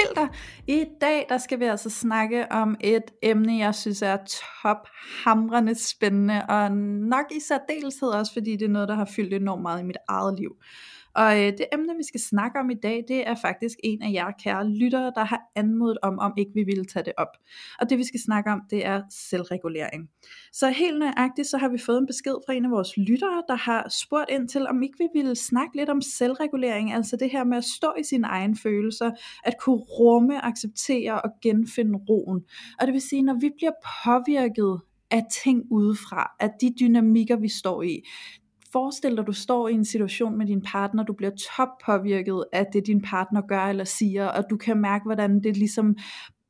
[0.00, 0.28] filter.
[0.66, 6.42] I dag der skal vi altså snakke om et emne, jeg synes er tophamrende spændende,
[6.48, 9.84] og nok i særdeleshed også, fordi det er noget, der har fyldt enormt meget i
[9.84, 10.56] mit eget liv.
[11.16, 14.12] Og øh, det emne, vi skal snakke om i dag, det er faktisk en af
[14.12, 17.36] jer kære lyttere, der har anmodet om, om ikke vi ville tage det op.
[17.80, 20.08] Og det vi skal snakke om, det er selvregulering.
[20.52, 23.54] Så helt nøjagtigt, så har vi fået en besked fra en af vores lyttere, der
[23.54, 27.44] har spurgt ind til, om ikke vi ville snakke lidt om selvregulering, altså det her
[27.44, 29.10] med at stå i sine egne følelser,
[29.44, 32.44] at kunne rumme, acceptere og genfinde roen.
[32.80, 33.72] Og det vil sige, når vi bliver
[34.04, 38.02] påvirket af ting udefra, af de dynamikker, vi står i,
[38.76, 42.44] forestil dig, at du står i en situation med din partner, du bliver top påvirket
[42.52, 45.96] af det, din partner gør eller siger, og du kan mærke, hvordan det ligesom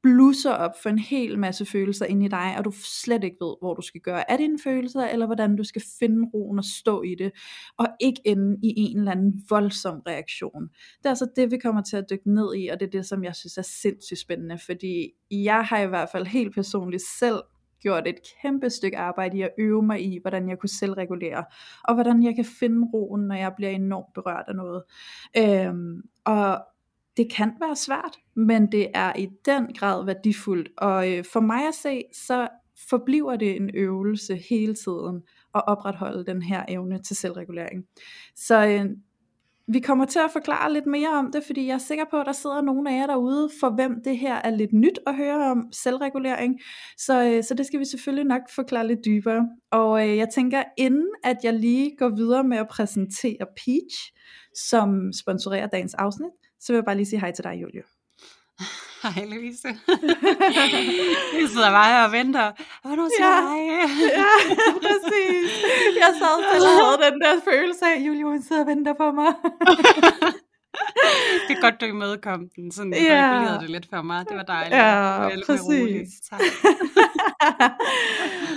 [0.02, 2.72] blusser op for en hel masse følelser ind i dig, og du
[3.04, 6.28] slet ikke ved, hvor du skal gøre af dine følelser, eller hvordan du skal finde
[6.34, 7.32] roen og stå i det,
[7.78, 10.62] og ikke ende i en eller anden voldsom reaktion.
[10.98, 13.06] Det er altså det, vi kommer til at dykke ned i, og det er det,
[13.06, 17.40] som jeg synes er sindssygt spændende, fordi jeg har i hvert fald helt personligt selv
[17.82, 21.44] gjort et kæmpe stykke arbejde i at øve mig i, hvordan jeg kunne selvregulere,
[21.84, 24.82] og hvordan jeg kan finde roen, når jeg bliver enormt berørt af noget.
[25.36, 26.64] Øhm, og
[27.16, 31.68] det kan være svært, men det er i den grad værdifuldt, og øh, for mig
[31.68, 32.48] at se, så
[32.90, 35.22] forbliver det en øvelse hele tiden
[35.54, 37.84] at opretholde den her evne til selvregulering.
[38.34, 38.90] Så øh,
[39.68, 42.26] vi kommer til at forklare lidt mere om det, fordi jeg er sikker på, at
[42.26, 45.50] der sidder nogle af jer derude, for hvem det her er lidt nyt at høre
[45.50, 46.60] om selvregulering.
[46.98, 49.48] Så, øh, så det skal vi selvfølgelig nok forklare lidt dybere.
[49.70, 54.12] Og øh, jeg tænker, inden at jeg lige går videre med at præsentere Peach,
[54.68, 57.95] som sponsorerer dagens afsnit, så vil jeg bare lige sige hej til dig, Julie.
[59.02, 59.68] Hej Louise.
[61.40, 62.52] jeg sidder bare her og venter.
[62.82, 63.40] Hvornår siger ja.
[63.46, 63.62] hej?
[64.20, 64.32] ja,
[64.86, 65.50] præcis.
[66.02, 68.94] Jeg sad selv og havde den der følelse af, at Julie hun sidder og venter
[68.94, 69.32] på mig.
[71.48, 72.72] det er godt, du imødekom den.
[72.72, 72.98] Sådan, ja.
[72.98, 74.24] regulerede det lidt for mig.
[74.28, 74.76] Det var dejligt.
[74.76, 76.08] Ja, præcis.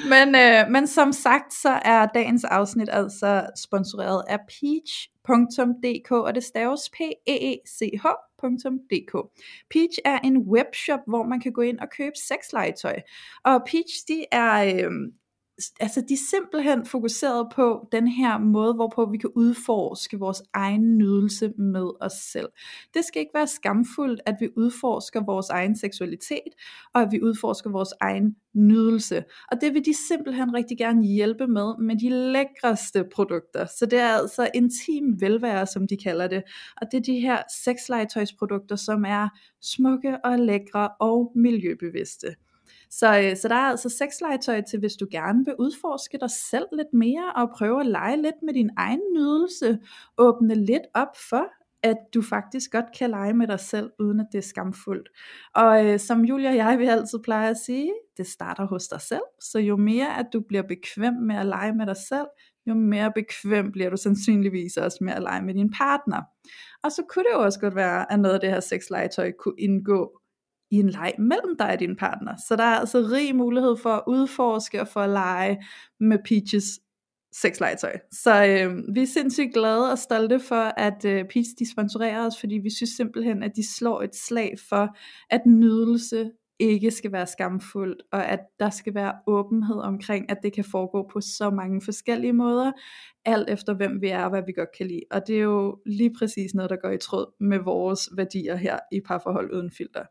[0.14, 4.40] men, øh, men som sagt, så er dagens afsnit altså sponsoreret af
[5.30, 7.32] Peach.dk, og det staves P-E-E-C-H.dk.
[9.70, 13.02] Peach er en webshop, hvor man kan gå ind og købe sexlegetøj.
[13.44, 14.92] Og Peach, de er øh,
[15.80, 20.97] altså de er simpelthen fokuseret på den her måde, hvorpå vi kan udforske vores egen
[20.97, 22.50] nydelse med os selv.
[22.94, 26.53] Det skal ikke være skamfuldt, at vi udforsker vores egen seksualitet,
[26.94, 29.24] og at vi udforsker vores egen nydelse.
[29.52, 33.66] Og det vil de simpelthen rigtig gerne hjælpe med, med de lækreste produkter.
[33.66, 36.44] Så det er altså intim velvære, som de kalder det.
[36.81, 39.30] Og det er de her sexlegetøjsprodukter, som er
[39.62, 42.36] smukke og lækre og miljøbevidste.
[42.90, 46.66] Så, øh, så der er altså sexlegetøj til, hvis du gerne vil udforske dig selv
[46.74, 49.80] lidt mere, og prøve at lege lidt med din egen nydelse,
[50.18, 51.46] åbne lidt op for,
[51.84, 55.10] at du faktisk godt kan lege med dig selv, uden at det er skamfuldt.
[55.56, 59.02] Og øh, som Julia og jeg vi altid plejer at sige, det starter hos dig
[59.02, 62.28] selv, så jo mere at du bliver bekvem med at lege med dig selv,
[62.66, 66.22] jo mere bekvem bliver du sandsynligvis også med at lege med din partner.
[66.84, 69.60] Og så kunne det jo også godt være, at noget af det her sexlegetøj kunne
[69.60, 70.22] indgå
[70.72, 72.35] i en leg mellem dig og din partner.
[72.47, 75.63] Så der er altså rig mulighed for at udforske og for at lege
[76.00, 76.80] med Peaches
[77.31, 77.94] sexlegetøj.
[78.12, 82.40] Så øh, vi er sindssygt glade og stolte for, at øh, Peach de sponsorerer os,
[82.40, 84.97] fordi vi synes simpelthen, at de slår et slag for,
[85.30, 90.53] at nydelse ikke skal være skamfuldt, og at der skal være åbenhed omkring, at det
[90.53, 92.72] kan foregå på så mange forskellige måder,
[93.25, 95.03] alt efter hvem vi er og hvad vi godt kan lide.
[95.12, 98.80] Og det er jo lige præcis noget, der går i tråd med vores værdier her
[98.91, 100.03] i Parforhold Uden Filter.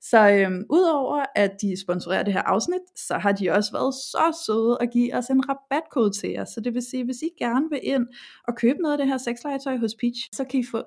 [0.00, 4.44] Så øhm, udover at de sponsorerer det her afsnit, så har de også været så
[4.46, 6.44] søde at give os en rabatkode til jer.
[6.44, 8.06] Så det vil sige, hvis I gerne vil ind
[8.48, 10.82] og købe noget af det her sexlegetøj hos Peach, så kan I få 10%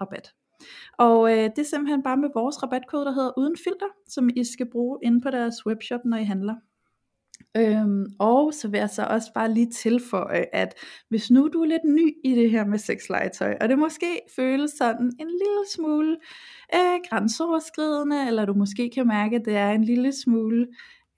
[0.00, 0.32] rabat.
[0.98, 4.44] Og øh, det er simpelthen bare med vores rabatkode, der hedder uden filter, som I
[4.44, 6.54] skal bruge inde på deres webshop, når I handler.
[7.56, 10.74] Øhm, og så vil jeg så også bare lige tilføje, at
[11.08, 14.70] hvis nu du er lidt ny i det her med sexlegetøj, og det måske føles
[14.70, 16.16] sådan en lille smule
[16.74, 20.66] øh, grænseoverskridende, eller du måske kan mærke, at det er en lille smule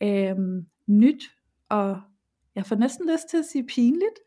[0.02, 0.34] øh,
[0.88, 1.30] nyt,
[1.68, 2.00] og
[2.54, 4.18] jeg får næsten lyst til at sige pinligt,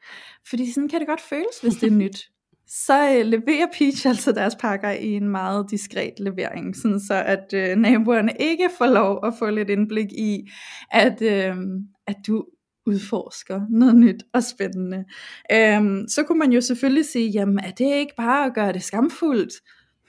[0.50, 2.31] fordi sådan kan det godt føles, hvis det er nyt
[2.67, 7.53] så øh, leverer Peach altså deres pakker i en meget diskret levering, sådan så at
[7.53, 10.49] øh, naboerne ikke får lov at få lidt indblik i,
[10.91, 11.55] at, øh,
[12.07, 12.45] at du
[12.85, 15.05] udforsker noget nyt og spændende.
[15.51, 18.83] Øhm, så kunne man jo selvfølgelig sige, jamen er det ikke bare at gøre det
[18.83, 19.53] skamfuldt?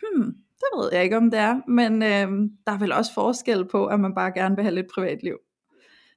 [0.00, 3.64] Hmm, det ved jeg ikke om det er, men øhm, der er vel også forskel
[3.69, 5.37] på, at man bare gerne vil have lidt privatliv.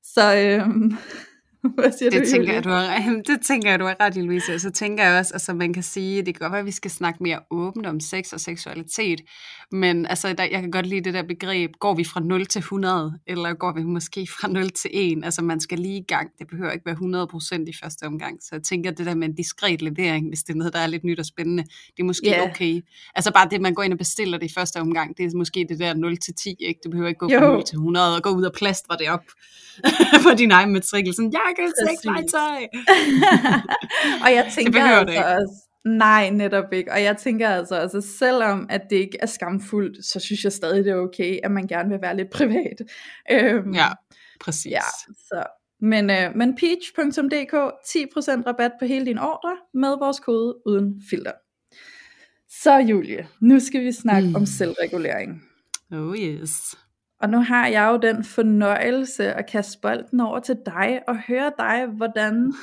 [0.03, 0.93] Så øhm,
[1.75, 4.22] Hvad siger det, du, tænker jeg, du har, det tænker jeg, du har ret i,
[4.22, 4.60] Louise.
[4.60, 6.92] Så tænker jeg også, altså man kan sige, det kan godt være, at vi skal
[6.92, 9.22] snakke mere åbent om sex og seksualitet,
[9.72, 12.60] men altså, der, jeg kan godt lide det der begreb, går vi fra 0 til
[12.60, 15.25] 100, eller går vi måske fra 0 til 1?
[15.25, 18.50] Altså man skal lige i gang, det behøver ikke være 100% i første omgang, så
[18.52, 21.04] jeg tænker, det der med en diskret levering, hvis det er noget, der er lidt
[21.04, 22.50] nyt og spændende, det er måske yeah.
[22.50, 22.81] okay.
[23.16, 25.66] Altså bare det, man går ind og bestiller det i første omgang, det er måske
[25.69, 26.80] det der 0 til 10, ikke?
[26.86, 27.54] Du behøver ikke gå fra jo.
[27.54, 29.24] 0 til 100 og gå ud og plastre det op
[30.24, 32.62] på din egen matrikel, sådan, jeg kan sexlegetøj.
[34.24, 36.92] og jeg tænker altså det også, nej, netop ikke.
[36.92, 40.86] Og jeg tænker altså, altså, selvom at det ikke er skamfuldt, så synes jeg stadig,
[40.86, 42.81] det er okay, at man gerne vil være lidt privat.
[43.31, 43.88] Øhm, ja,
[44.39, 44.71] præcis.
[44.71, 44.81] Ja,
[45.30, 45.44] så.
[45.81, 51.31] Men, øh, men peach.dk, 10% rabat på hele din ordre med vores kode uden filter.
[52.50, 54.36] Så Julie, nu skal vi snakke mm.
[54.36, 55.44] om selvregulering.
[55.92, 56.75] Oh yes.
[57.21, 61.51] Og nu har jeg jo den fornøjelse at kaste bolden over til dig og høre
[61.57, 62.53] dig, hvordan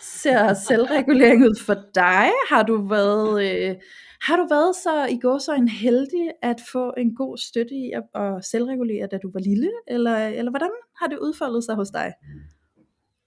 [0.00, 2.30] ser selvregulering ud for dig?
[2.50, 3.76] Har du været, øh,
[4.22, 7.92] har du været så i går så en heldig at få en god støtte i
[7.94, 9.70] at, at selvregulere, da du var lille?
[9.86, 12.12] Eller, eller hvordan har det udfoldet sig hos dig?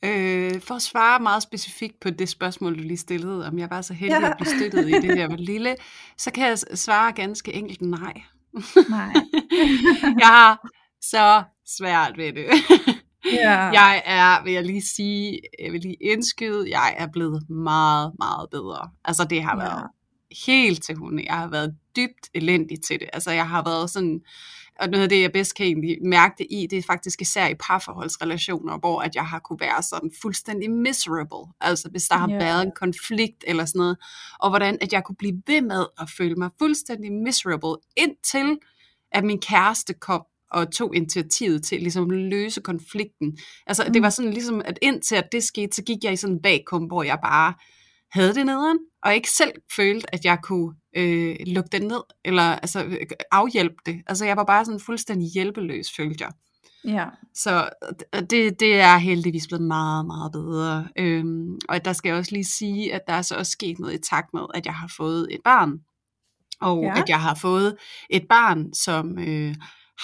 [0.06, 3.82] Øh, for at svare meget specifikt på det spørgsmål, du lige stillede, om jeg var
[3.82, 4.30] så heldig ja.
[4.30, 5.76] at blive støttet i det, jeg var lille,
[6.18, 8.22] så kan jeg svare ganske enkelt nej.
[8.90, 9.14] Nej.
[10.24, 10.70] jeg har
[11.02, 11.44] så
[11.78, 12.48] svært ved det.
[13.28, 13.74] Yeah.
[13.74, 18.50] Jeg er, vil jeg lige sige, jeg vil lige indskyde, jeg er blevet meget, meget
[18.50, 18.90] bedre.
[19.06, 19.88] Altså det har været
[20.46, 21.24] helt til hunde.
[21.26, 23.10] Jeg har været dybt elendig til det.
[23.14, 24.22] Altså jeg har været sådan,
[24.80, 27.48] og noget af det, jeg bedst kan egentlig mærke det i, det er faktisk især
[27.48, 31.54] i parforholdsrelationer, hvor at jeg har kunne være sådan fuldstændig miserable.
[31.62, 32.40] Altså hvis der har yeah.
[32.40, 33.98] været en konflikt eller sådan noget,
[34.40, 38.58] og hvordan at jeg kunne blive ved med at føle mig fuldstændig miserable, indtil
[39.12, 43.38] at min kæreste kom og tog initiativet til ligesom at løse konflikten.
[43.68, 43.94] Altså mm.
[43.94, 46.42] det var sådan ligesom, at indtil at det skete, så gik jeg i sådan en
[46.42, 47.54] bagkom, hvor jeg bare
[48.12, 52.44] havde det nederen, og ikke selv følte, at jeg kunne øh, lukke det ned, eller
[52.44, 52.98] altså
[53.32, 54.02] afhjælpe det.
[54.08, 56.32] Altså jeg var bare sådan fuldstændig hjælpeløs, følte jeg.
[56.86, 57.06] Ja.
[57.34, 57.70] Så
[58.30, 60.88] det, det er heldigvis blevet meget, meget bedre.
[60.98, 63.94] Øhm, og der skal jeg også lige sige, at der er så også sket noget
[63.94, 65.80] i takt med, at jeg har fået et barn.
[66.62, 67.02] Og ja.
[67.02, 67.78] at jeg har fået
[68.10, 69.56] et barn, som øh,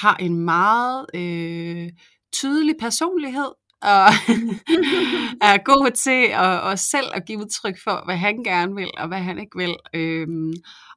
[0.02, 1.90] har en meget øh,
[2.34, 3.52] tydelig personlighed,
[3.82, 4.10] og
[5.50, 9.08] er god til at, at selv at give udtryk for, hvad han gerne vil, og
[9.08, 9.76] hvad han ikke vil.
[9.94, 10.54] Øhm,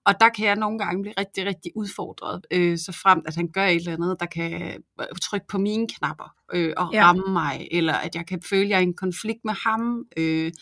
[0.06, 3.49] og der kan jeg nogle gange blive rigtig, rigtig udfordret, øh, så frem at han
[3.52, 7.05] gør et eller andet, der kan øh, trykke på mine knapper øh, og ja.
[7.05, 10.05] ramme mig, eller at jeg kan føle, at jeg er i en konflikt med ham.
[10.17, 10.52] Øh,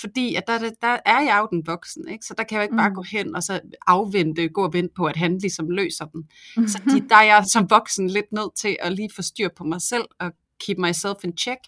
[0.00, 2.24] fordi at der, der er jeg jo den voksen, ikke?
[2.26, 2.94] så der kan jeg jo ikke bare mm.
[2.94, 6.20] gå hen og så afvente, gå og vente på, at han ligesom løser dem.
[6.20, 6.68] Mm-hmm.
[6.68, 9.64] Så de, der er jeg som voksen lidt nødt til at lige få styr på
[9.64, 10.32] mig selv og
[10.66, 11.60] keep myself in check,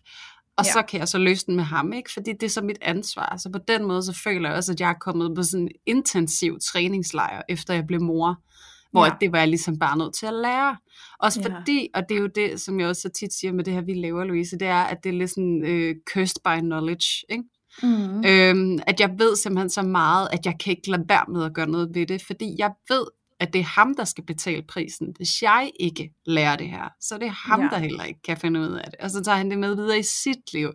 [0.60, 0.72] og ja.
[0.72, 2.12] så kan jeg så løse den med ham, ikke?
[2.12, 3.36] fordi det er så mit ansvar.
[3.36, 5.70] Så på den måde, så føler jeg også, at jeg er kommet på sådan en
[5.86, 8.40] intensiv træningslejr, efter jeg blev mor.
[8.90, 9.12] Hvor ja.
[9.20, 10.76] det var jeg ligesom bare nødt til at lære.
[11.18, 11.58] Også ja.
[11.58, 13.80] fordi, og det er jo det, som jeg også så tit siger med det her,
[13.80, 17.24] vi laver, Louise, det er, at det er lidt sådan uh, cursed by knowledge.
[17.28, 17.44] Ikke?
[17.82, 18.24] Mm.
[18.26, 21.54] Øhm, at jeg ved simpelthen så meget, at jeg kan ikke lade være med at
[21.54, 23.04] gøre noget ved det, fordi jeg ved,
[23.40, 26.88] at det er ham, der skal betale prisen, hvis jeg ikke lærer det her.
[27.00, 27.68] Så det er ham, ja.
[27.68, 29.00] der heller ikke kan finde ud af det.
[29.00, 30.70] Og så tager han det med videre i sit liv.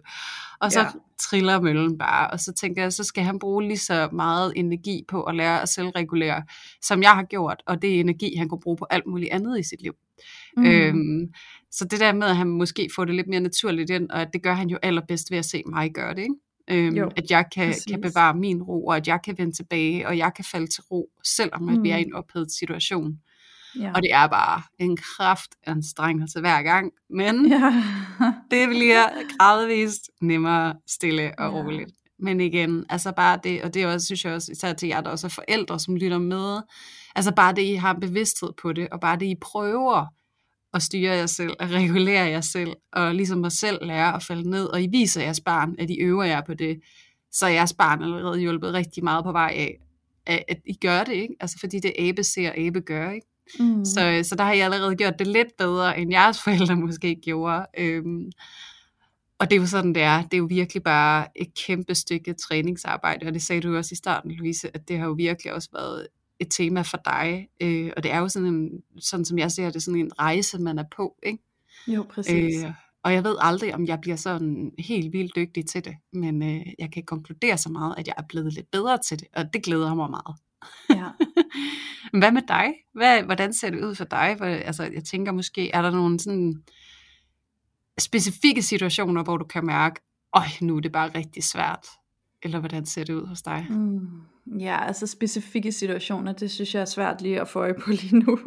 [0.62, 0.88] Og så ja.
[1.20, 2.32] triller møllen bare.
[2.32, 5.62] Og så tænker jeg, så skal han bruge lige så meget energi på at lære
[5.62, 6.44] at selvregulere,
[6.82, 7.64] som jeg har gjort.
[7.68, 9.94] Og det er energi, han kunne bruge på alt muligt andet i sit liv.
[10.58, 10.66] Mm.
[10.66, 11.34] Øhm,
[11.72, 14.30] så det der med, at han måske får det lidt mere naturligt ind, og at
[14.34, 16.22] det gør han jo allerbedst ved at se mig gøre det.
[16.22, 16.36] Ikke?
[16.68, 20.08] Øhm, jo, at jeg kan, kan bevare min ro, og at jeg kan vende tilbage,
[20.08, 21.84] og jeg kan falde til ro, selvom mm.
[21.84, 23.20] vi er i en ophedet situation.
[23.80, 23.92] Ja.
[23.96, 27.84] Og det er bare en kraft anstrengelse hver gang, men ja.
[28.52, 31.62] det bliver gradvist nemmere, stille og ja.
[31.64, 31.92] roligt.
[32.20, 35.02] Men igen, altså bare det, og det er også, synes jeg også, især til jer,
[35.02, 36.62] der også er forældre, som lytter med,
[37.16, 40.06] altså bare det, I har bevidsthed på det, og bare det, I prøver
[40.76, 44.50] at styre jer selv, at regulere jer selv, og ligesom at selv lære at falde
[44.50, 46.80] ned, og I viser jeres barn, at I øver jer på det,
[47.32, 49.54] så er jeres barn allerede hjulpet rigtig meget på vej
[50.26, 51.36] af, at I gør det, ikke?
[51.40, 53.28] Altså fordi det abe ser, abe gør, ikke?
[53.60, 53.86] Mm.
[53.86, 57.66] Så, så der har I allerede gjort det lidt bedre, end jeres forældre måske gjorde.
[57.78, 58.32] Øhm,
[59.40, 60.22] og det er jo sådan, det er.
[60.22, 63.96] Det er jo virkelig bare et kæmpe stykke træningsarbejde, og det sagde du også i
[63.96, 66.08] starten, Louise, at det har jo virkelig også været
[66.40, 69.70] et tema for dig, øh, og det er jo sådan en, sådan som jeg ser
[69.70, 71.44] det, sådan en rejse, man er på, ikke?
[71.88, 72.64] Jo, præcis.
[72.64, 72.72] Øh,
[73.04, 76.66] og jeg ved aldrig, om jeg bliver sådan helt vildt dygtig til det, men øh,
[76.80, 79.64] jeg kan konkludere så meget, at jeg er blevet lidt bedre til det, og det
[79.64, 80.36] glæder mig meget.
[80.90, 81.10] Ja.
[82.20, 82.74] Hvad med dig?
[82.94, 84.36] Hvad, hvordan ser det ud for dig?
[84.38, 86.64] Hvor, altså, jeg tænker måske, er der nogle sådan
[88.00, 90.02] specifikke situationer, hvor du kan mærke,
[90.34, 91.88] øj, nu er det bare rigtig svært?
[92.44, 93.68] Eller hvordan ser det ud hos dig?
[93.70, 94.22] Mm.
[94.60, 98.20] Ja, altså specifikke situationer, det synes jeg er svært lige at få øje på lige
[98.20, 98.38] nu.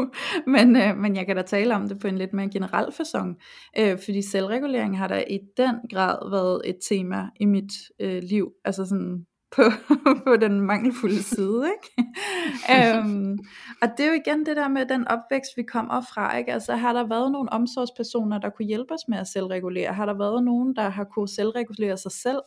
[0.46, 3.34] men, øh, men jeg kan da tale om det på en lidt mere generel façon.
[3.78, 8.52] Øh, fordi selvregulering har da i den grad været et tema i mit øh, liv.
[8.64, 9.62] Altså sådan på,
[10.26, 11.70] på den mangelfulde side.
[11.74, 12.10] Ikke?
[12.98, 13.38] øhm,
[13.82, 16.38] og det er jo igen det der med den opvækst, vi kommer fra.
[16.38, 16.52] Ikke?
[16.52, 19.94] Altså har der været nogle omsorgspersoner, der kunne hjælpe os med at selvregulere?
[19.94, 22.40] Har der været nogen, der har kunne selvregulere sig selv?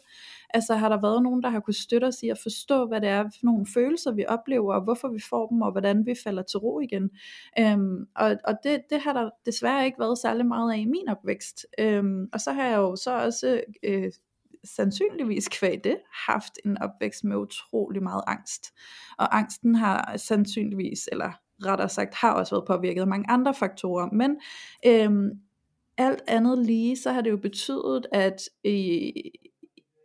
[0.54, 3.10] Altså har der været nogen, der har kunne støtte os i at forstå, hvad det
[3.10, 6.44] er for nogle følelser, vi oplever, og hvorfor vi får dem, og hvordan vi falder
[6.44, 7.10] til ro igen.
[7.60, 11.10] Øhm, og og det, det har der desværre ikke været særlig meget af i min
[11.10, 11.66] opvækst.
[11.80, 14.12] Øhm, og så har jeg jo så også øh,
[14.64, 18.74] sandsynligvis kvæg det haft en opvækst med utrolig meget angst.
[19.18, 21.32] Og angsten har sandsynligvis, eller
[21.66, 24.10] rettere sagt, har også været påvirket af mange andre faktorer.
[24.12, 24.38] Men
[24.86, 25.30] øhm,
[25.98, 29.14] alt andet lige, så har det jo betydet, at i,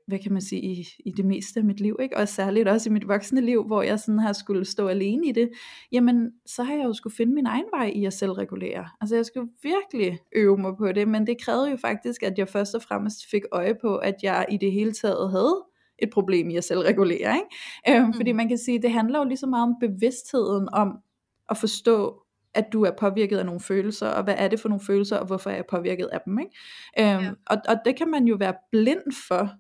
[0.07, 2.17] hvad kan man sige, i, i det meste af mit liv, ikke?
[2.17, 5.33] og særligt også i mit voksne liv, hvor jeg sådan har skulle stå alene i
[5.33, 5.51] det,
[5.93, 8.89] jamen så har jeg jo skulle finde min egen vej i at selvregulere.
[9.01, 12.49] Altså jeg skulle virkelig øve mig på det, men det krævede jo faktisk, at jeg
[12.49, 15.65] først og fremmest fik øje på, at jeg i det hele taget havde
[15.99, 17.37] et problem i at selvregulere.
[17.37, 17.99] Ikke?
[18.01, 18.15] Øhm, mm.
[18.15, 20.99] Fordi man kan sige, det handler jo lige så meget om bevidstheden om
[21.51, 22.23] at forstå,
[22.55, 25.27] at du er påvirket af nogle følelser, og hvad er det for nogle følelser, og
[25.27, 26.39] hvorfor er jeg påvirket af dem.
[26.39, 27.15] Ikke?
[27.15, 27.31] Øhm, ja.
[27.47, 29.51] og, og det kan man jo være blind for,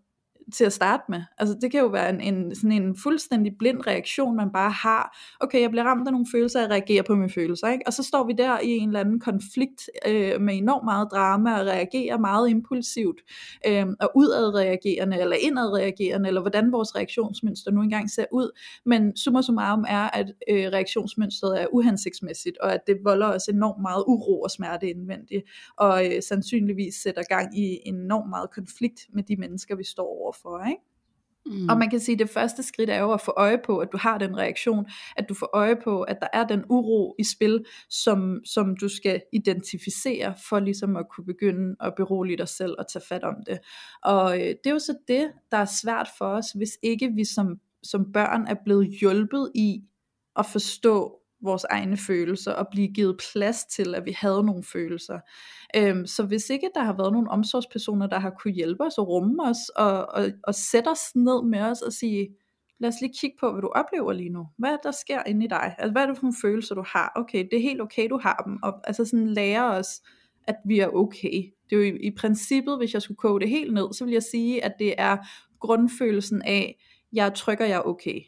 [0.52, 1.22] til at starte med.
[1.38, 5.18] Altså det kan jo være en, en, sådan en fuldstændig blind reaktion, man bare har.
[5.40, 7.68] Okay, jeg bliver ramt af nogle følelser, jeg reagerer på mine følelser.
[7.68, 7.86] Ikke?
[7.86, 11.60] Og så står vi der i en eller anden konflikt øh, med enormt meget drama,
[11.60, 13.20] og reagerer meget impulsivt,
[13.66, 18.58] øh, og udadreagerende, eller indadreagerende, eller hvordan vores reaktionsmønster nu engang ser ud.
[18.86, 23.82] Men summa summarum er, at øh, reaktionsmønstret er uhensigtsmæssigt, og at det volder os enormt
[23.82, 25.44] meget uro og smerte indvendigt,
[25.76, 30.32] og øh, sandsynligvis sætter gang i enormt meget konflikt med de mennesker, vi står over
[30.42, 30.82] for, ikke?
[31.46, 31.68] Mm.
[31.68, 33.88] Og man kan sige, at det første skridt er jo at få øje på, at
[33.92, 37.24] du har den reaktion, at du får øje på, at der er den uro i
[37.24, 42.74] spil, som, som du skal identificere, for ligesom at kunne begynde at berolige dig selv
[42.78, 43.58] og tage fat om det.
[44.02, 47.24] Og øh, det er jo så det, der er svært for os, hvis ikke vi
[47.24, 49.82] som, som børn er blevet hjulpet i
[50.36, 55.18] at forstå vores egne følelser og blive givet plads til, at vi havde nogle følelser.
[55.76, 59.08] Øhm, så hvis ikke der har været nogle omsorgspersoner, der har kunne hjælpe os og
[59.08, 62.28] rumme os og, og, og sætte os ned med os og sige,
[62.78, 64.46] lad os lige kigge på, hvad du oplever lige nu.
[64.58, 65.74] Hvad er der sker inde i dig?
[65.78, 67.12] Altså, hvad er det for nogle følelser, du har?
[67.16, 68.58] Okay, det er helt okay, du har dem.
[68.62, 69.88] Og altså sådan lære os,
[70.44, 71.52] at vi er okay.
[71.70, 74.12] Det er jo i, i princippet, hvis jeg skulle koge det helt ned, så vil
[74.12, 75.16] jeg sige, at det er
[75.60, 78.20] grundfølelsen af, jeg er tryg og jeg er okay.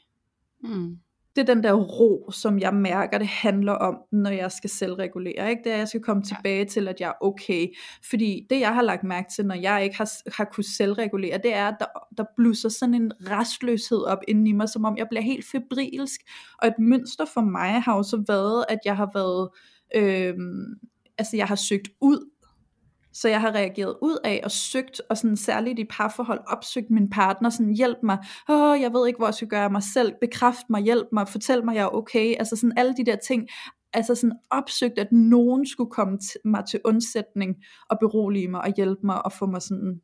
[0.60, 0.98] Mm
[1.38, 5.50] det er den der ro, som jeg mærker, det handler om, når jeg skal selvregulere.
[5.50, 5.62] Ikke?
[5.64, 7.68] Det er, at jeg skal komme tilbage til, at jeg er okay.
[8.10, 11.54] Fordi det, jeg har lagt mærke til, når jeg ikke har, har kunnet selvregulere, det
[11.54, 15.22] er, at der, der blusser sådan en restløshed op i mig, som om jeg bliver
[15.22, 16.20] helt febrilsk.
[16.62, 19.48] Og et mønster for mig har jo så været, at jeg har været...
[19.94, 20.34] Øh,
[21.18, 22.30] altså jeg har søgt ud
[23.20, 27.10] så jeg har reageret ud af og søgt, og sådan særligt i parforhold, opsøgt min
[27.10, 30.70] partner, sådan hjælp mig, åh, jeg ved ikke, hvor jeg skal gøre mig selv, bekræft
[30.70, 33.48] mig, hjælp mig, fortæl mig, jeg er okay, altså sådan alle de der ting,
[33.92, 37.56] altså sådan opsøgt, at nogen skulle komme mig til undsætning
[37.90, 40.00] og berolige mig og hjælpe mig og få mig sådan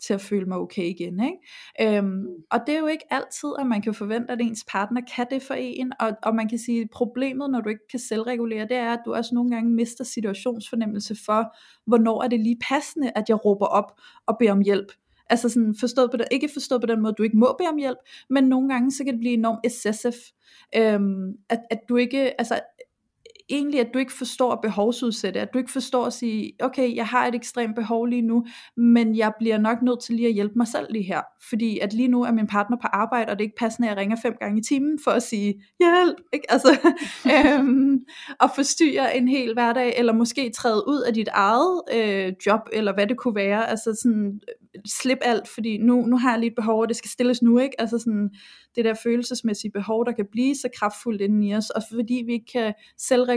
[0.00, 1.20] til at føle mig okay igen.
[1.24, 1.96] Ikke?
[1.98, 2.26] Øhm, mm.
[2.50, 5.42] og det er jo ikke altid, at man kan forvente, at ens partner kan det
[5.42, 8.76] for en, og, og man kan sige, at problemet, når du ikke kan selvregulere, det
[8.76, 13.28] er, at du også nogle gange mister situationsfornemmelse for, hvornår er det lige passende, at
[13.28, 14.92] jeg råber op og beder om hjælp.
[15.30, 17.68] Altså sådan forstået på det, ikke forstået på den måde, at du ikke må bede
[17.68, 17.98] om hjælp,
[18.30, 20.14] men nogle gange så kan det blive enormt excessive.
[20.76, 22.60] Øhm, at, at du ikke, altså
[23.50, 27.06] egentlig, at du ikke forstår at behovsudsætte, at du ikke forstår at sige, okay, jeg
[27.06, 30.54] har et ekstremt behov lige nu, men jeg bliver nok nødt til lige at hjælpe
[30.56, 33.44] mig selv lige her, fordi at lige nu er min partner på arbejde, og det
[33.44, 36.52] er ikke passende, at jeg ringer fem gange i timen for at sige, hjælp, ikke?
[36.52, 36.78] Altså,
[37.34, 38.00] øhm,
[38.40, 42.94] og forstyrre en hel hverdag, eller måske træde ud af dit eget øh, job, eller
[42.94, 44.40] hvad det kunne være, altså sådan,
[44.86, 47.58] slip alt, fordi nu, nu har jeg lige et behov, og det skal stilles nu,
[47.58, 47.80] ikke?
[47.80, 48.30] Altså sådan,
[48.76, 52.32] det der følelsesmæssige behov, der kan blive så kraftfuldt inden i os, og fordi vi
[52.32, 52.74] ikke kan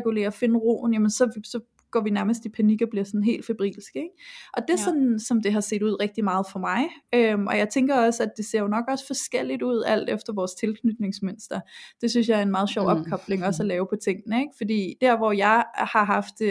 [0.01, 1.59] selvregulere og finde roen, jamen så, så
[1.91, 3.99] går vi nærmest i panik og bliver sådan helt febrilske.
[3.99, 4.15] Ikke?
[4.53, 4.83] Og det er ja.
[4.83, 6.87] sådan, som det har set ud rigtig meget for mig.
[7.15, 10.33] Øhm, og jeg tænker også, at det ser jo nok også forskelligt ud, alt efter
[10.33, 11.59] vores tilknytningsmønster.
[12.01, 12.99] Det synes jeg er en meget sjov mm.
[12.99, 14.39] opkobling også at lave på tingene.
[14.39, 14.53] Ikke?
[14.57, 16.41] Fordi der, hvor jeg har haft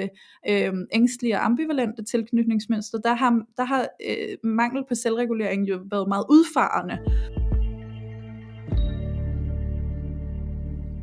[0.49, 6.09] øh, ængstlige og ambivalente tilknytningsmønster, der har, der har øh, mangel på selvregulering jo været
[6.09, 6.99] meget udfarende.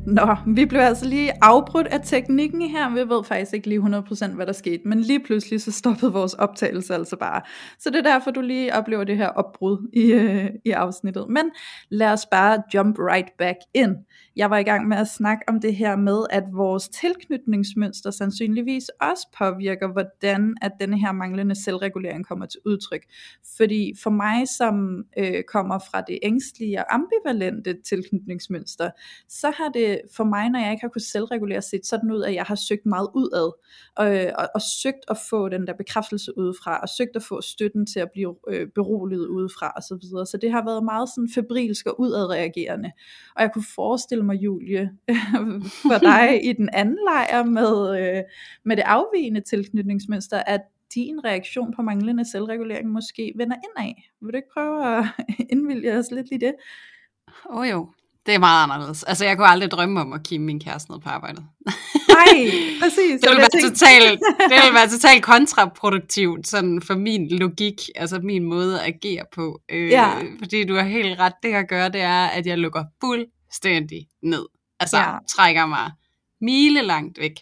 [0.08, 2.90] Nå, vi blev altså lige afbrudt af teknikken her.
[2.90, 6.34] Vi ved faktisk ikke lige 100% hvad der skete, men lige pludselig så stoppede vores
[6.34, 7.42] optagelse altså bare.
[7.78, 11.26] Så det er derfor, du lige oplever det her opbrud i, øh, i afsnittet.
[11.28, 11.50] Men
[11.88, 13.94] lad os bare jump right back in.
[14.36, 18.88] Jeg var i gang med at snakke om det her med, at vores tilknytningsmønster sandsynligvis
[19.00, 23.04] også påvirker, hvordan at denne her manglende selvregulering kommer til udtryk.
[23.56, 28.90] Fordi for mig, som øh, kommer fra det ængstlige og ambivalente tilknytningsmønster,
[29.28, 32.34] så har det for mig, når jeg ikke har kunnet selvregulere, set sådan ud, at
[32.34, 33.52] jeg har søgt meget udad,
[33.96, 34.06] og,
[34.38, 38.00] og, og søgt at få den der bekræftelse udefra, og søgt at få støtten til
[38.00, 40.26] at blive øh, beroliget udefra, og så videre.
[40.26, 42.92] Så det har været meget sådan febrilsk og udadreagerende.
[43.36, 44.90] Og jeg kunne forestille mig, Julie,
[45.88, 48.22] for dig i den anden lejr med, øh,
[48.64, 50.60] med det afvigende tilknytningsmønster, at
[50.94, 53.94] din reaktion på manglende selvregulering måske vender indad.
[54.20, 55.04] Vil du ikke prøve at
[55.52, 56.54] indvilge os lidt i det?
[57.50, 57.92] Åh oh, jo,
[58.28, 59.02] det er meget anderledes.
[59.02, 61.44] Altså, jeg kunne aldrig drømme om at kigge min kæreste ned på arbejdet.
[62.18, 63.20] Nej, præcis.
[63.20, 64.20] det, ville være totalt,
[64.50, 69.60] det ville være totalt kontraproduktivt sådan for min logik, altså min måde at agere på.
[69.68, 70.10] Øh, ja.
[70.38, 71.32] Fordi du har helt ret.
[71.42, 74.46] Det jeg gør, det er, at jeg lukker fuldstændig ned.
[74.80, 75.12] Altså, ja.
[75.28, 75.90] trækker mig
[76.40, 77.40] mile langt væk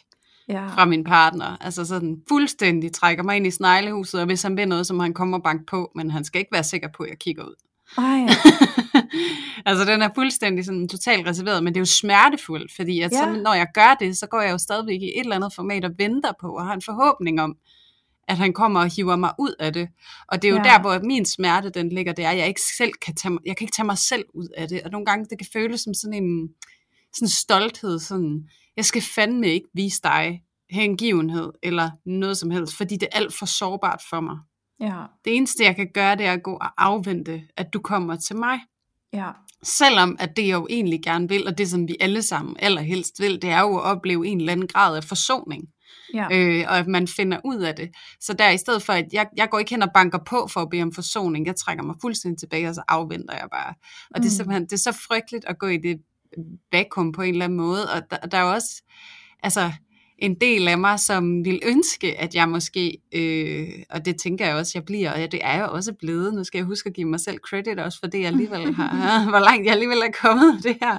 [0.48, 0.66] ja.
[0.66, 1.56] fra min partner.
[1.60, 5.02] Altså sådan fuldstændig trækker mig ind i sneglehuset, og hvis han vil noget, så må
[5.02, 7.44] han komme og banke på, men han skal ikke være sikker på, at jeg kigger
[7.44, 7.54] ud.
[7.98, 8.26] Ej.
[9.66, 13.18] altså den er fuldstændig sådan totalt reserveret, men det er jo smertefuldt, fordi at ja.
[13.18, 15.84] så, når jeg gør det, så går jeg jo stadigvæk i et eller andet format
[15.84, 17.56] og venter på, og har en forhåbning om,
[18.28, 19.88] at han kommer og hiver mig ud af det.
[20.28, 20.62] Og det er jo ja.
[20.62, 23.56] der, hvor min smerte den ligger, det er, at jeg ikke selv kan tage, jeg
[23.56, 24.82] kan ikke tage mig selv ud af det.
[24.82, 26.48] Og nogle gange, det kan føles som sådan en
[27.14, 32.96] sådan stolthed, sådan, jeg skal fandme ikke vise dig hengivenhed, eller noget som helst, fordi
[32.96, 34.36] det er alt for sårbart for mig.
[34.80, 35.02] Ja.
[35.24, 38.36] Det eneste, jeg kan gøre, det er at gå og afvente, at du kommer til
[38.36, 38.60] mig.
[39.12, 39.30] Ja.
[39.62, 43.20] Selvom at det jeg jo egentlig gerne vil, og det som vi alle sammen allerhelst
[43.20, 45.64] vil, det er jo at opleve en eller anden grad af forsoning.
[46.14, 46.28] Ja.
[46.32, 47.90] Øh, og at man finder ud af det.
[48.20, 50.60] Så der i stedet for, at jeg, jeg går ikke hen og banker på for
[50.60, 53.74] at bede om forsoning, jeg trækker mig fuldstændig tilbage, og så afventer jeg bare.
[54.10, 54.22] Og mm.
[54.22, 54.36] det er mm.
[54.36, 56.00] simpelthen, det er så frygteligt at gå i det
[56.72, 58.82] vakuum på en eller anden måde, og der, der er jo også,
[59.42, 59.72] altså,
[60.18, 64.56] en del af mig, som vil ønske, at jeg måske, øh, og det tænker jeg
[64.56, 67.08] også, jeg bliver, og det er jeg også blevet, nu skal jeg huske at give
[67.08, 70.62] mig selv credit også for det, jeg alligevel har, hvor langt jeg alligevel er kommet
[70.62, 70.98] det her,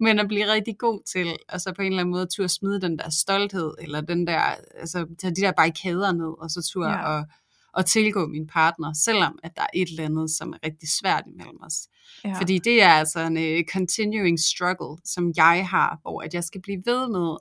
[0.00, 2.80] men at blive rigtig god til, og så på en eller anden måde turde smide
[2.80, 4.40] den der stolthed, eller den der,
[4.80, 7.18] altså tage de der barrikader ned, og så turde ja.
[7.18, 7.24] og,
[7.72, 11.22] og tilgå min partner, selvom at der er et eller andet, som er rigtig svært
[11.26, 11.88] imellem os.
[12.24, 12.32] Ja.
[12.38, 16.62] Fordi det er altså en uh, continuing struggle, som jeg har, hvor at jeg skal
[16.62, 17.36] blive ved med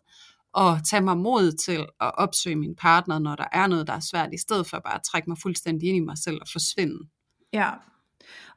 [0.57, 4.05] at tage mig mod til at opsøge min partner, når der er noget, der er
[4.11, 6.99] svært, i stedet for bare at trække mig fuldstændig ind i mig selv og forsvinde.
[7.53, 7.71] Ja,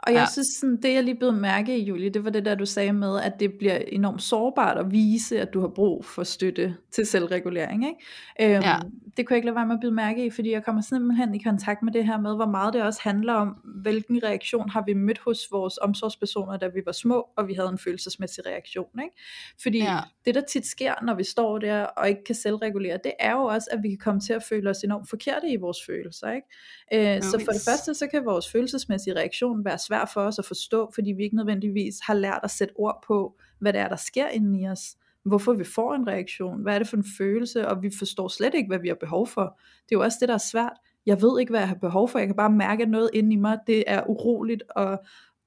[0.03, 0.33] og jeg ja.
[0.33, 2.93] synes, sådan, det jeg lige blev mærke i, Julie, det var det der, du sagde
[2.93, 7.07] med, at det bliver enormt sårbart at vise, at du har brug for støtte til
[7.07, 7.87] selvregulering.
[7.89, 8.57] Ikke?
[8.57, 8.77] Øhm, ja.
[9.17, 11.35] Det kunne jeg ikke lade være med at blive mærke i, fordi jeg kommer simpelthen
[11.35, 14.83] i kontakt med det her med, hvor meget det også handler om, hvilken reaktion har
[14.87, 19.01] vi mødt hos vores omsorgspersoner, da vi var små, og vi havde en følelsesmæssig reaktion.
[19.03, 19.15] Ikke?
[19.63, 19.99] Fordi ja.
[20.25, 23.43] det, der tit sker, når vi står der og ikke kan selvregulere, det er jo
[23.43, 26.31] også, at vi kan komme til at føle os enormt forkerte i vores følelser.
[26.31, 27.17] Ikke?
[27.17, 30.44] Øh, så for det første, så kan vores følelsesmæssige reaktion være svær for os at
[30.44, 33.96] forstå, fordi vi ikke nødvendigvis har lært at sætte ord på, hvad det er, der
[33.96, 34.96] sker inde i os.
[35.24, 38.55] Hvorfor vi får en reaktion, hvad er det for en følelse, og vi forstår slet
[38.55, 39.61] ikke, hvad vi har behov for.
[39.88, 40.72] Det er jo også det, der er svært.
[41.07, 42.18] Jeg ved ikke, hvad jeg har behov for.
[42.18, 43.59] Jeg kan bare mærke noget inde i mig.
[43.66, 44.98] Det er uroligt og,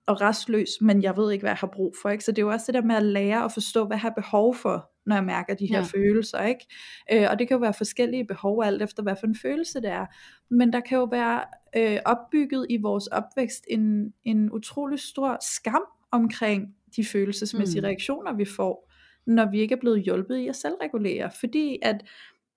[0.08, 2.10] og restløs, men jeg ved ikke, hvad jeg har brug for.
[2.10, 2.23] Ikke?
[2.23, 4.10] Så det er jo også det der med at lære at forstå, hvad jeg har
[4.10, 5.84] behov for, når jeg mærker de her ja.
[5.84, 6.41] følelser.
[6.43, 6.65] Ikke?
[7.12, 9.89] Øh, og det kan jo være forskellige behov, alt efter hvad for en følelse det
[9.89, 10.06] er.
[10.49, 11.43] Men der kan jo være
[11.78, 17.86] øh, opbygget i vores opvækst en, en utrolig stor skam omkring de følelsesmæssige mm.
[17.86, 18.92] reaktioner, vi får,
[19.26, 21.32] når vi ikke er blevet hjulpet i at selvregulere.
[21.40, 22.06] Fordi at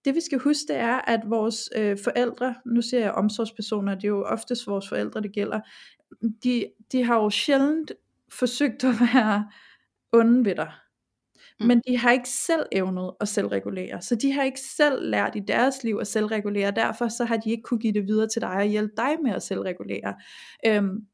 [0.05, 4.05] det vi skal huske, det er, at vores øh, forældre, nu ser jeg omsorgspersoner, det
[4.05, 5.61] er jo oftest vores forældre, det gælder,
[6.45, 7.93] de, de har jo sjældent
[8.29, 9.51] forsøgt at være
[10.13, 10.73] onde ved dig.
[11.61, 11.67] Mm.
[11.67, 14.03] Men de har ikke selv evnet at selvregulere.
[14.03, 16.71] Så de har ikke selv lært i deres liv at selvregulere.
[16.71, 19.33] Derfor så har de ikke kunne give det videre til dig og hjælpe dig med
[19.33, 20.15] at selvregulere.
[20.67, 21.07] Øhm,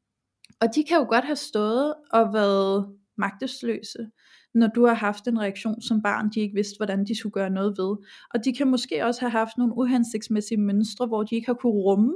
[0.60, 4.10] og de kan jo godt have stået og været magtesløse.
[4.54, 7.50] når du har haft en reaktion som barn, de ikke vidste, hvordan de skulle gøre
[7.50, 7.96] noget ved.
[8.34, 11.72] Og de kan måske også have haft nogle uhensigtsmæssige mønstre, hvor de ikke har kunne
[11.72, 12.14] rumme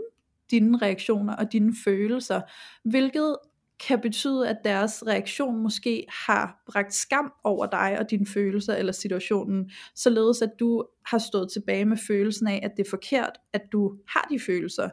[0.51, 2.41] dine reaktioner og dine følelser,
[2.85, 3.37] hvilket
[3.81, 8.93] kan betyde, at deres reaktion måske har bragt skam over dig og dine følelser eller
[8.93, 13.63] situationen, således at du har stået tilbage med følelsen af, at det er forkert, at
[13.73, 14.91] du har de følelser,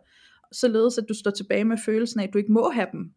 [0.52, 3.12] således at du står tilbage med følelsen af, at du ikke må have dem,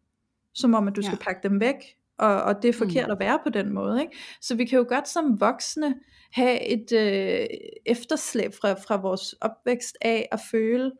[0.53, 1.07] som om at du ja.
[1.07, 1.75] skal pakke dem væk,
[2.17, 3.11] og, og det er forkert mm.
[3.11, 4.01] at være på den måde.
[4.01, 4.17] Ikke?
[4.41, 5.95] Så vi kan jo godt som voksne
[6.31, 7.47] have et øh,
[7.85, 10.91] efterslæb fra, fra vores opvækst af at føle,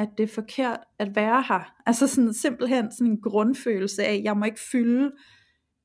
[0.00, 1.74] at det er forkert at være her.
[1.86, 5.10] Altså sådan simpelthen sådan en grundfølelse af, jeg må ikke fylde,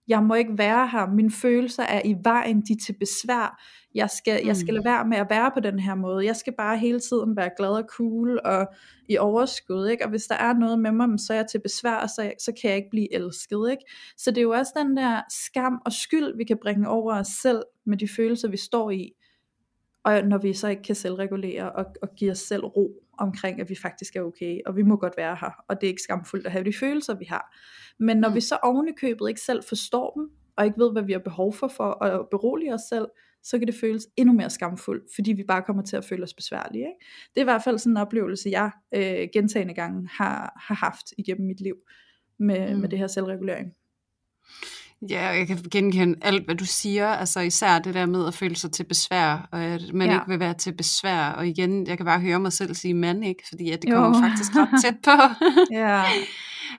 [0.07, 3.61] jeg må ikke være her, mine følelser er i vejen, de er til besvær,
[3.95, 4.47] jeg skal, mm.
[4.47, 4.75] jeg skal mm.
[4.75, 7.49] lade være med at være på den her måde, jeg skal bare hele tiden være
[7.57, 8.67] glad og cool og
[9.09, 10.03] i overskud, ikke?
[10.03, 12.51] og hvis der er noget med mig, så er jeg til besvær, og så, så
[12.61, 13.71] kan jeg ikke blive elsket.
[13.71, 13.83] Ikke?
[14.17, 17.27] Så det er jo også den der skam og skyld, vi kan bringe over os
[17.27, 19.11] selv med de følelser, vi står i,
[20.03, 23.69] og når vi så ikke kan selvregulere og, og give os selv ro omkring, at
[23.69, 26.45] vi faktisk er okay, og vi må godt være her, og det er ikke skamfuldt
[26.45, 27.55] at have de følelser, vi har.
[27.99, 28.35] Men når mm.
[28.35, 31.19] vi så oven i købet ikke selv forstår dem, og ikke ved, hvad vi har
[31.19, 33.07] behov for for at berolige os selv,
[33.43, 36.33] så kan det føles endnu mere skamfuldt, fordi vi bare kommer til at føle os
[36.33, 36.85] besværlige.
[36.85, 37.05] Ikke?
[37.33, 41.13] Det er i hvert fald sådan en oplevelse, jeg øh, gentagende gange har, har haft
[41.17, 41.75] igennem mit liv
[42.39, 42.81] med, mm.
[42.81, 43.73] med det her selvregulering.
[45.09, 47.07] Ja, jeg kan genkende alt, hvad du siger.
[47.07, 50.13] Altså især det der med at føle sig til besvær, og at man ja.
[50.13, 51.29] ikke vil være til besvær.
[51.29, 53.43] Og igen, jeg kan bare høre mig selv sige mand, ikke?
[53.49, 53.95] Fordi at det jo.
[53.95, 55.11] kommer faktisk ret tæt på.
[55.79, 56.03] ja.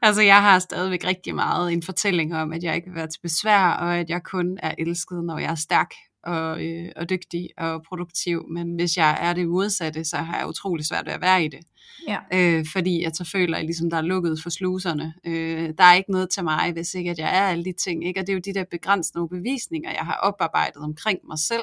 [0.02, 3.20] Altså jeg har stadigvæk rigtig meget en fortælling om, at jeg ikke vil være til
[3.22, 5.90] besvær, og at jeg kun er elsket, når jeg er stærk
[6.27, 10.49] og, øh, og dygtig og produktiv, men hvis jeg er det modsatte, så har jeg
[10.49, 11.61] utrolig svært ved at være i det.
[12.09, 12.19] Ja.
[12.33, 15.15] Øh, fordi at så føler jeg ligesom, der er lukket for sluserne.
[15.27, 18.07] Øh, der er ikke noget til mig, hvis ikke at jeg er alle de ting.
[18.07, 18.21] Ikke?
[18.21, 21.62] Og det er jo de der begrænsende bevisninger, jeg har oparbejdet omkring mig selv.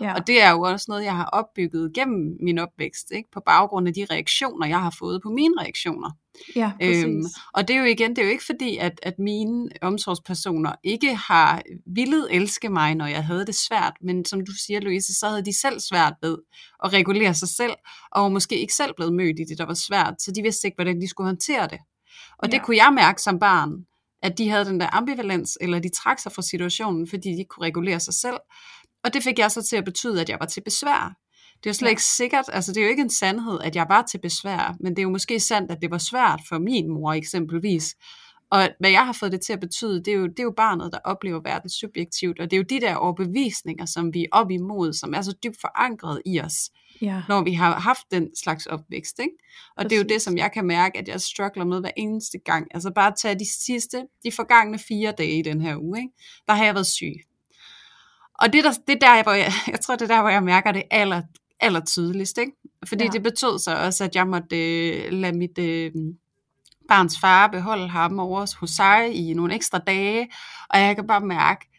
[0.00, 0.14] Ja.
[0.14, 3.28] Og det er jo også noget, jeg har opbygget gennem min opvækst, ikke?
[3.32, 6.10] på baggrund af de reaktioner, jeg har fået på mine reaktioner.
[6.56, 9.68] Ja, øhm, og det er jo igen, det er jo ikke fordi, at, at mine
[9.82, 14.80] omsorgspersoner ikke har villet elske mig, når jeg havde det svært, men som du siger,
[14.80, 16.38] Louise, så havde de selv svært ved
[16.84, 17.72] at regulere sig selv,
[18.12, 20.76] og måske ikke selv blevet mødt i det, der var svært, så de vidste ikke,
[20.76, 21.78] hvordan de skulle håndtere det.
[22.38, 22.52] Og ja.
[22.52, 23.86] det kunne jeg mærke som barn,
[24.22, 27.48] at de havde den der ambivalens, eller de trak sig fra situationen, fordi de ikke
[27.48, 28.36] kunne regulere sig selv.
[29.04, 31.16] Og det fik jeg så til at betyde, at jeg var til besvær.
[31.56, 31.90] Det er jo slet ja.
[31.90, 34.92] ikke sikkert, altså det er jo ikke en sandhed, at jeg var til besvær, men
[34.92, 37.94] det er jo måske sandt, at det var svært for min mor eksempelvis.
[38.50, 40.54] Og hvad jeg har fået det til at betyde, det er jo, det er jo
[40.56, 44.28] barnet, der oplever verden subjektivt, og det er jo de der overbevisninger, som vi er
[44.32, 46.70] op imod, som er så dybt forankret i os,
[47.02, 47.22] ja.
[47.28, 49.18] når vi har haft den slags opvækst.
[49.18, 49.32] Ikke?
[49.76, 49.88] Og Præcis.
[49.88, 52.66] det er jo det, som jeg kan mærke, at jeg struggler med hver eneste gang.
[52.70, 56.12] Altså bare tage de sidste, de forgangne fire dage i den her uge, ikke?
[56.46, 57.14] der har jeg været syg.
[58.40, 60.42] Og det, der, det er der, hvor jeg, jeg tror, det er der, hvor jeg
[60.42, 61.22] mærker det aller,
[61.60, 62.38] aller tydeligst.
[62.38, 62.52] Ikke?
[62.86, 63.10] Fordi ja.
[63.10, 65.92] det betød så også, at jeg måtte øh, lade mit øh,
[66.88, 70.28] barns far beholde ham over hos sig i nogle ekstra dage.
[70.70, 71.69] Og jeg kan bare mærke,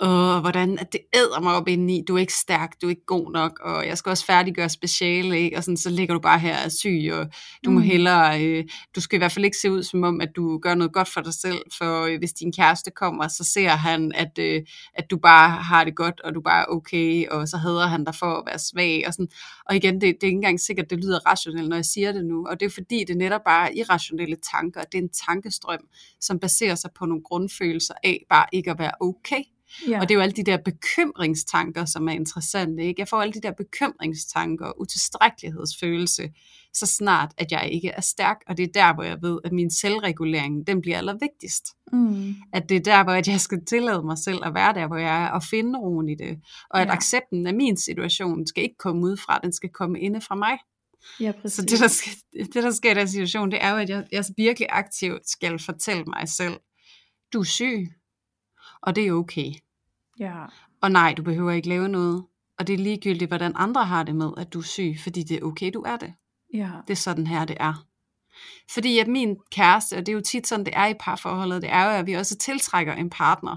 [0.00, 3.06] og hvordan at det æder mig op indeni, du er ikke stærk, du er ikke
[3.06, 5.56] god nok, og jeg skal også færdiggøre speciale, ikke?
[5.56, 7.26] og sådan, så ligger du bare her og syg, og
[7.64, 7.74] du mm.
[7.74, 10.58] må hellere, øh, du skal i hvert fald ikke se ud som om, at du
[10.58, 14.12] gør noget godt for dig selv, for øh, hvis din kæreste kommer, så ser han,
[14.14, 14.62] at, øh,
[14.94, 18.04] at du bare har det godt, og du bare er okay, og så hader han
[18.04, 19.28] dig for at være svag, og sådan,
[19.66, 22.24] og igen, det, det er ikke engang sikkert, det lyder rationelt, når jeg siger det
[22.24, 25.86] nu, og det er fordi, det netop bare er irrationelle tanker, det er en tankestrøm,
[26.20, 29.42] som baserer sig på nogle grundfølelser af bare ikke at være okay,
[29.88, 30.00] Ja.
[30.00, 32.84] Og det er jo alle de der bekymringstanker, som er interessante.
[32.84, 33.00] Ikke?
[33.00, 36.30] Jeg får alle de der bekymringstanker og utilstrækkelighedsfølelse,
[36.74, 38.36] så snart at jeg ikke er stærk.
[38.46, 41.64] Og det er der, hvor jeg ved, at min selvregulering, den bliver allervigtigst.
[41.92, 42.34] Mm.
[42.52, 45.24] At det er der, hvor jeg skal tillade mig selv at være der, hvor jeg
[45.24, 46.40] er, og finde roen i det.
[46.70, 46.92] Og at ja.
[46.92, 50.58] accepten af min situation skal ikke komme ud fra, den skal komme inde fra mig.
[51.20, 51.56] Ja, præcis.
[51.56, 54.06] Så det der, sker, det, der sker i den situation, det er jo, at jeg,
[54.12, 56.54] jeg virkelig aktivt skal fortælle mig selv,
[57.32, 57.88] du er syg,
[58.82, 59.52] og det er okay.
[60.18, 60.44] Ja.
[60.82, 62.24] Og nej, du behøver ikke lave noget.
[62.58, 65.36] Og det er ligegyldigt, hvordan andre har det med, at du er syg, fordi det
[65.36, 66.12] er okay, du er det.
[66.54, 66.70] Ja.
[66.88, 67.86] Det er sådan her, det er.
[68.74, 71.70] Fordi at min kæreste, og det er jo tit sådan, det er i parforholdet, det
[71.72, 73.56] er jo, at vi også tiltrækker en partner,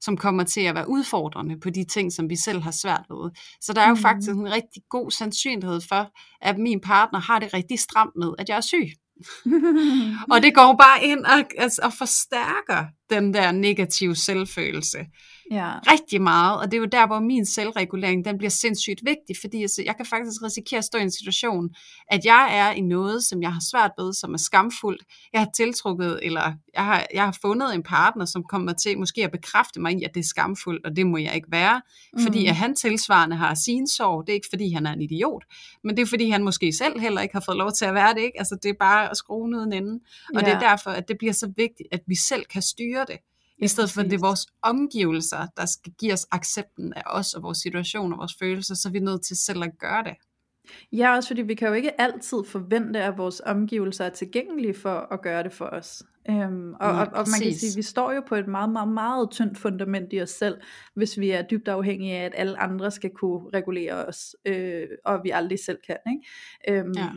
[0.00, 3.30] som kommer til at være udfordrende på de ting, som vi selv har svært ved.
[3.60, 4.00] Så der er jo mm.
[4.00, 6.10] faktisk en rigtig god sandsynlighed for,
[6.40, 8.88] at min partner har det rigtig stramt med, at jeg er syg
[10.30, 14.98] og det går bare ind og, altså, og forstærker den der negative selvfølelse.
[15.50, 15.72] Ja.
[15.78, 19.62] Rigtig meget, og det er jo der, hvor min selvregulering, den bliver sindssygt vigtig, fordi
[19.62, 21.70] altså, jeg kan faktisk risikere at stå i en situation,
[22.08, 25.02] at jeg er i noget, som jeg har svært ved, som er skamfuldt.
[25.32, 29.24] Jeg har tiltrukket, eller jeg har, jeg har fundet en partner, som kommer til måske
[29.24, 32.22] at bekræfte mig i, at det er skamfuldt, og det må jeg ikke være, mm.
[32.22, 34.26] fordi at han tilsvarende har sin sorg.
[34.26, 35.44] Det er ikke, fordi han er en idiot,
[35.84, 38.14] men det er, fordi han måske selv heller ikke har fået lov til at være
[38.14, 38.20] det.
[38.20, 38.38] Ikke?
[38.38, 40.00] Altså, det er bare at skrue ned enden.
[40.34, 40.46] Og ja.
[40.46, 43.18] det er derfor, at det bliver så vigtigt, at vi selv kan styre det.
[43.58, 47.34] I stedet for, at det er vores omgivelser, der skal give os accepten af os
[47.34, 50.14] og vores situation og vores følelser, så er vi nødt til selv at gøre det.
[50.92, 55.12] Ja, også fordi vi kan jo ikke altid forvente, at vores omgivelser er tilgængelige for
[55.12, 56.02] at gøre det for os.
[56.30, 58.70] Øhm, og, ja, og, og man kan sige, at vi står jo på et meget,
[58.70, 60.56] meget, meget tyndt fundament i os selv,
[60.94, 65.20] hvis vi er dybt afhængige af, at alle andre skal kunne regulere os, øh, og
[65.24, 65.96] vi aldrig selv kan.
[66.06, 66.80] Ikke?
[66.80, 67.08] Øhm, ja.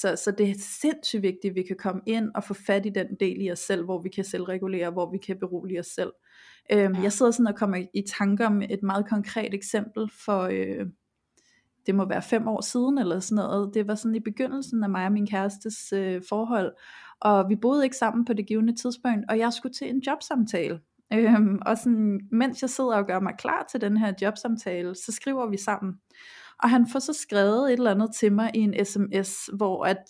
[0.00, 2.90] Så, så det er sindssygt vigtigt, at vi kan komme ind og få fat i
[2.90, 6.12] den del i os selv, hvor vi kan selvregulere, hvor vi kan berolige os selv.
[6.72, 7.02] Øhm, ja.
[7.02, 10.86] Jeg sidder sådan og kommer i tanker om et meget konkret eksempel for, øh,
[11.86, 13.74] det må være fem år siden eller sådan noget.
[13.74, 16.72] Det var sådan i begyndelsen af mig og min kærestes øh, forhold,
[17.20, 20.80] og vi boede ikke sammen på det givende tidspunkt, og jeg skulle til en jobsamtale.
[21.12, 25.12] Øhm, og sådan, mens jeg sidder og gør mig klar til den her jobsamtale, så
[25.12, 25.94] skriver vi sammen.
[26.62, 30.04] Og han får så skrevet et eller andet til mig i en sms, hvor at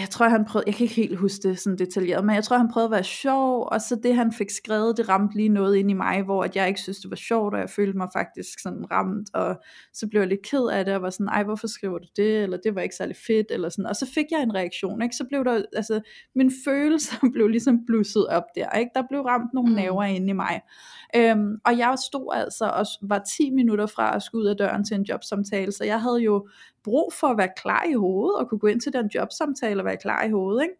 [0.00, 2.56] jeg tror han prøvede, jeg kan ikke helt huske det sådan detaljeret, men jeg tror
[2.56, 5.76] han prøvede at være sjov, og så det han fik skrevet, det ramte lige noget
[5.76, 8.08] ind i mig, hvor at jeg ikke synes det var sjovt, og jeg følte mig
[8.12, 9.60] faktisk sådan ramt, og
[9.92, 12.42] så blev jeg lidt ked af det, og var sådan, ej hvorfor skriver du det,
[12.42, 15.16] eller det var ikke særlig fedt, eller sådan, og så fik jeg en reaktion, ikke?
[15.16, 16.00] så blev der, altså
[16.34, 18.90] min følelse blev ligesom blusset op der, ikke?
[18.94, 19.76] der blev ramt nogle mm.
[19.76, 20.60] naver inde i mig,
[21.16, 24.84] øhm, og jeg stod altså og var 10 minutter fra at skulle ud af døren
[24.84, 26.48] til en jobsamtale, så jeg havde jo
[26.84, 29.84] brug for at være klar i hovedet, og kunne gå ind til den jobsamtale og
[29.84, 30.74] være klar i hovedet, ikke?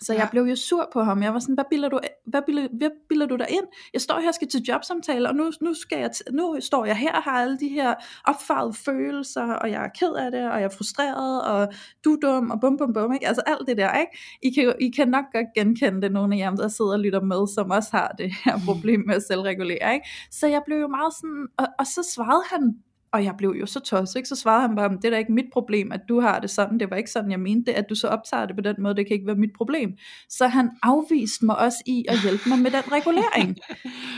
[0.00, 1.22] Så jeg blev jo sur på ham.
[1.22, 3.64] Jeg var sådan, hvad bilder du, hvad bilder, hvad bilder du der ind?
[3.92, 6.96] Jeg står her og skal til jobsamtale, og nu, nu, skal jeg nu står jeg
[6.96, 10.58] her og har alle de her opfarvede følelser, og jeg er ked af det, og
[10.60, 11.72] jeg er frustreret, og
[12.04, 13.28] du er dum, og bum bum bum, ikke?
[13.28, 14.18] Altså alt det der, ikke?
[14.42, 17.20] I kan, I kan nok godt genkende det, nogle af jer, der sidder og lytter
[17.20, 20.08] med, som også har det her problem med at selvregulere, ikke?
[20.30, 22.74] Så jeg blev jo meget sådan, og, og så svarede han
[23.12, 24.28] og jeg blev jo så tosset, ikke?
[24.28, 26.80] så svarede han bare, det er da ikke mit problem, at du har det sådan,
[26.80, 28.96] det var ikke sådan, jeg mente det, at du så optager det på den måde,
[28.96, 29.90] det kan ikke være mit problem.
[30.28, 33.56] Så han afviste mig også i at hjælpe mig med den regulering.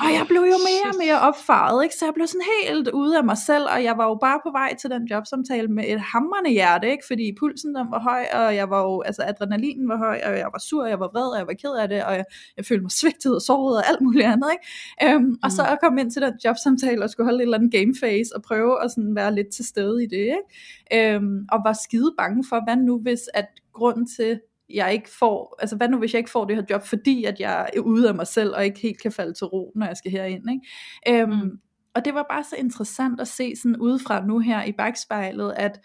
[0.04, 1.94] og jeg blev jo mere og mere opfaret, ikke?
[1.94, 4.50] så jeg blev sådan helt ude af mig selv, og jeg var jo bare på
[4.50, 7.04] vej til den jobsamtale med et hamrende hjerte, ikke?
[7.06, 10.48] fordi pulsen den var høj, og jeg var jo, altså adrenalinen var høj, og jeg
[10.52, 12.24] var sur, og jeg var vred, og jeg var ked af det, og jeg,
[12.56, 14.48] jeg følte mig svigtet og såret og alt muligt andet.
[14.54, 15.14] Ikke?
[15.14, 15.38] Øhm, mm.
[15.42, 17.94] Og så at komme ind til den jobsamtale og skulle holde et eller andet game
[18.00, 21.14] face og prøve og sådan være lidt til stede i det, ikke?
[21.14, 24.40] Øhm, og var skide bange for, hvad nu hvis at grunden til,
[24.70, 27.40] jeg ikke får, altså hvad nu hvis jeg ikke får det her job, fordi at
[27.40, 29.96] jeg er ude af mig selv, og ikke helt kan falde til ro, når jeg
[29.96, 31.22] skal herind, ikke?
[31.22, 31.60] Øhm, mm.
[31.94, 35.80] Og det var bare så interessant at se sådan udefra nu her i bagspejlet, at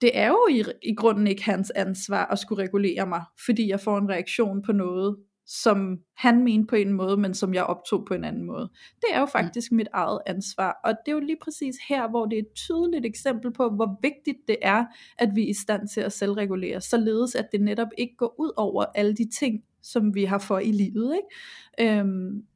[0.00, 3.80] det er jo i, i grunden ikke hans ansvar at skulle regulere mig, fordi jeg
[3.80, 5.16] får en reaktion på noget,
[5.46, 8.70] som han mente på en måde, men som jeg optog på en anden måde.
[9.00, 12.26] Det er jo faktisk mit eget ansvar, og det er jo lige præcis her, hvor
[12.26, 14.84] det er et tydeligt eksempel på, hvor vigtigt det er,
[15.18, 18.52] at vi er i stand til at selvregulere, således at det netop ikke går ud
[18.56, 21.16] over alle de ting, som vi har for i livet.
[21.16, 21.98] Ikke?
[21.98, 22.46] Øhm,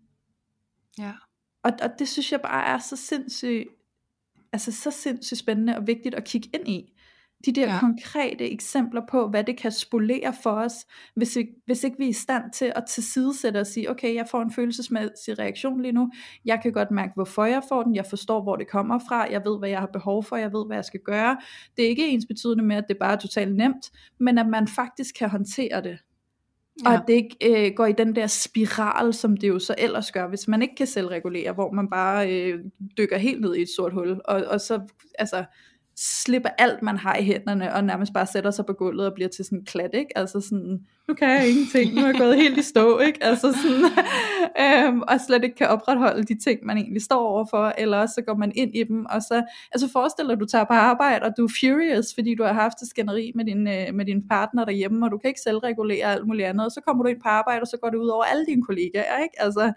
[0.99, 1.13] ja.
[1.63, 3.69] Og, og det synes jeg bare er så sindssygt,
[4.53, 6.93] altså så sindssygt spændende og vigtigt at kigge ind i
[7.47, 7.79] de der ja.
[7.81, 10.73] konkrete eksempler på, hvad det kan spolere for os,
[11.15, 14.27] hvis, vi, hvis ikke vi er i stand til at tilsidesætte og sige, okay, jeg
[14.31, 16.11] får en følelsesmæssig reaktion lige nu,
[16.45, 19.43] jeg kan godt mærke, hvorfor jeg får den, jeg forstår, hvor det kommer fra, jeg
[19.45, 21.37] ved, hvad jeg har behov for, jeg ved, hvad jeg skal gøre.
[21.77, 24.69] Det er ikke ens betydende med, at det bare er totalt nemt, men at man
[24.69, 25.99] faktisk kan håndtere det.
[26.85, 26.89] Ja.
[26.89, 30.13] Og at det ikke øh, går i den der spiral, som det jo så ellers
[30.13, 32.65] gør, hvis man ikke kan selvregulere, hvor man bare øh,
[32.99, 34.81] dykker helt ned i et sort hul, og, og så,
[35.19, 35.45] altså,
[35.97, 39.29] slipper alt, man har i hænderne, og nærmest bare sætter sig på gulvet og bliver
[39.29, 40.19] til sådan en klat, ikke?
[40.19, 43.25] Altså sådan, nu kan jeg ingenting, nu er jeg gået helt i stå, ikke?
[43.25, 43.85] Altså sådan,
[44.89, 48.23] øhm, og slet ikke kan opretholde de ting, man egentlig står overfor, eller også så
[48.23, 51.25] går man ind i dem, og så, altså forestil dig, at du tager på arbejde,
[51.27, 54.29] og du er furious, fordi du har haft et skænderi med din, øh, med din
[54.29, 57.09] partner derhjemme, og du kan ikke selv regulere alt muligt andet, og så kommer du
[57.09, 59.43] ind på arbejde, og så går det ud over alle dine kollegaer, ikke?
[59.43, 59.73] Altså,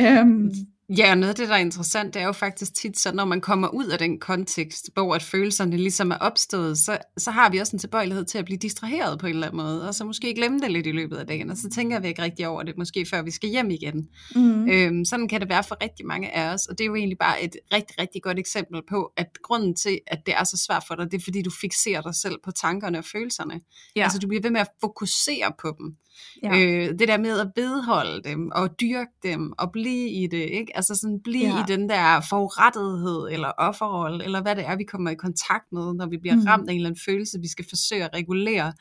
[0.00, 0.50] øhm, mm.
[0.88, 3.24] Ja, og noget af det, der er interessant, det er jo faktisk tit så, når
[3.24, 7.50] man kommer ud af den kontekst, hvor at følelserne ligesom er opstået, så, så har
[7.50, 10.04] vi også en tilbøjelighed til at blive distraheret på en eller anden måde, og så
[10.04, 12.62] måske glemme det lidt i løbet af dagen, og så tænker vi ikke rigtig over
[12.62, 14.08] det, måske før vi skal hjem igen.
[14.34, 14.68] Mm.
[14.68, 17.18] Øhm, sådan kan det være for rigtig mange af os, og det er jo egentlig
[17.18, 20.84] bare et rigtig, rigtig godt eksempel på, at grunden til, at det er så svært
[20.88, 23.60] for dig, det er fordi, du fixerer dig selv på tankerne og følelserne.
[23.96, 24.02] Ja.
[24.02, 25.96] Altså, du bliver ved med at fokusere på dem.
[26.42, 26.48] Ja.
[26.58, 30.76] Øh, det der med at vedholde dem, og dyrke dem, og blive i det, ikke?
[30.76, 31.60] Altså sådan blive ja.
[31.60, 35.94] i den der forurettethed, eller offerrolle, eller hvad det er, vi kommer i kontakt med,
[35.94, 36.44] når vi bliver mm.
[36.46, 38.72] ramt af en eller anden følelse, vi skal forsøge at regulere.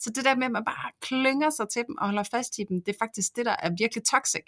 [0.00, 2.64] Så det der med, at man bare klynger sig til dem og holder fast i
[2.68, 4.44] dem, det er faktisk det, der er virkelig toxic.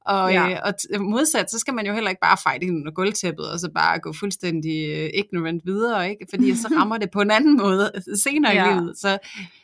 [0.00, 0.50] Og, ja.
[0.50, 3.50] øh, og t- modsat, så skal man jo heller ikke bare fejde ind under gulvtæppet,
[3.52, 6.26] og så bare gå fuldstændig øh, ignorant videre, ikke?
[6.30, 7.92] fordi så rammer det på en anden måde
[8.24, 8.70] senere ja.
[8.70, 8.98] i livet.
[8.98, 9.18] Så,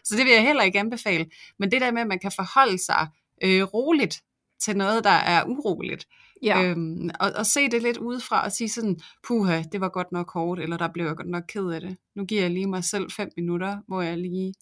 [0.05, 1.27] så det vil jeg heller ikke anbefale.
[1.59, 3.09] Men det der med, at man kan forholde sig
[3.45, 4.23] øh, roligt
[4.61, 6.07] til noget, der er uroligt,
[6.43, 6.63] Ja.
[6.63, 10.33] Øhm, og, og se det lidt udefra og sige sådan, puha, det var godt nok
[10.33, 11.97] hårdt, eller der blev jeg godt nok ked af det.
[12.17, 14.55] Nu giver jeg lige mig selv fem minutter, hvor jeg lige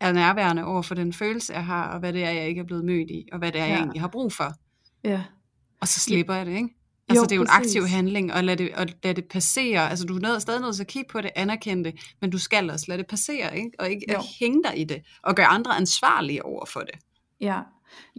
[0.00, 2.64] er nærværende over for den følelse, jeg har, og hvad det er, jeg ikke er
[2.64, 3.70] blevet mødt i, og hvad det er, ja.
[3.70, 4.52] jeg egentlig har brug for.
[5.04, 5.22] Ja.
[5.80, 6.68] Og så slipper jeg det, ikke?
[7.08, 9.90] Altså, jo, det er jo en aktiv handling, og lad det, og lad det passere.
[9.90, 12.70] Altså, du er stadig nødt til at kigge på det, anerkende det, men du skal
[12.70, 13.70] også lade det passere, ikke?
[13.78, 14.22] Og ikke jo.
[14.40, 16.94] hænge dig i det, og gøre andre ansvarlige over for det.
[17.40, 17.60] Ja,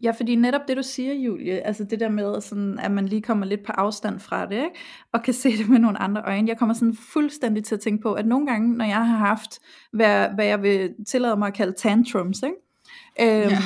[0.03, 3.21] Ja, fordi netop det du siger, Julie, altså det der med, sådan, at man lige
[3.21, 4.79] kommer lidt på afstand fra det, ikke?
[5.13, 6.49] og kan se det med nogle andre øjne.
[6.49, 9.59] Jeg kommer sådan fuldstændig til at tænke på, at nogle gange, når jeg har haft,
[9.91, 12.66] hvad, hvad jeg vil tillade mig at kalde tantrums, ikke?
[13.21, 13.57] Øhm, ja.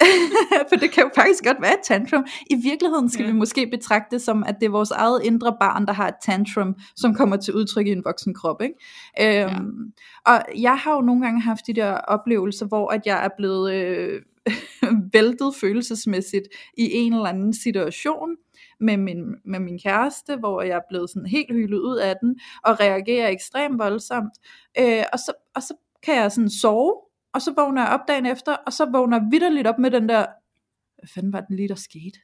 [0.68, 2.26] for det kan jo faktisk godt være et tantrum.
[2.50, 3.30] I virkeligheden skal ja.
[3.30, 6.14] vi måske betragte det som, at det er vores eget indre barn, der har et
[6.22, 8.62] tantrum, som kommer til udtryk i en voksen krop.
[8.62, 9.44] Ikke?
[9.44, 9.92] Øhm,
[10.26, 10.32] ja.
[10.32, 13.74] Og jeg har jo nogle gange haft de der oplevelser, hvor at jeg er blevet
[13.74, 14.22] øh,
[15.12, 16.48] væltet følelsesmæssigt
[16.78, 18.36] i en eller anden situation
[18.80, 22.40] med min, med min kæreste, hvor jeg er blevet sådan helt hyldet ud af den,
[22.64, 24.32] og reagerer ekstremt voldsomt.
[24.78, 26.94] Øh, og, så, og så kan jeg sådan sove,
[27.34, 30.08] og så vågner jeg op dagen efter, og så vågner jeg vidderligt op med den
[30.08, 30.26] der,
[30.98, 32.18] hvad fanden var den lige, der skete?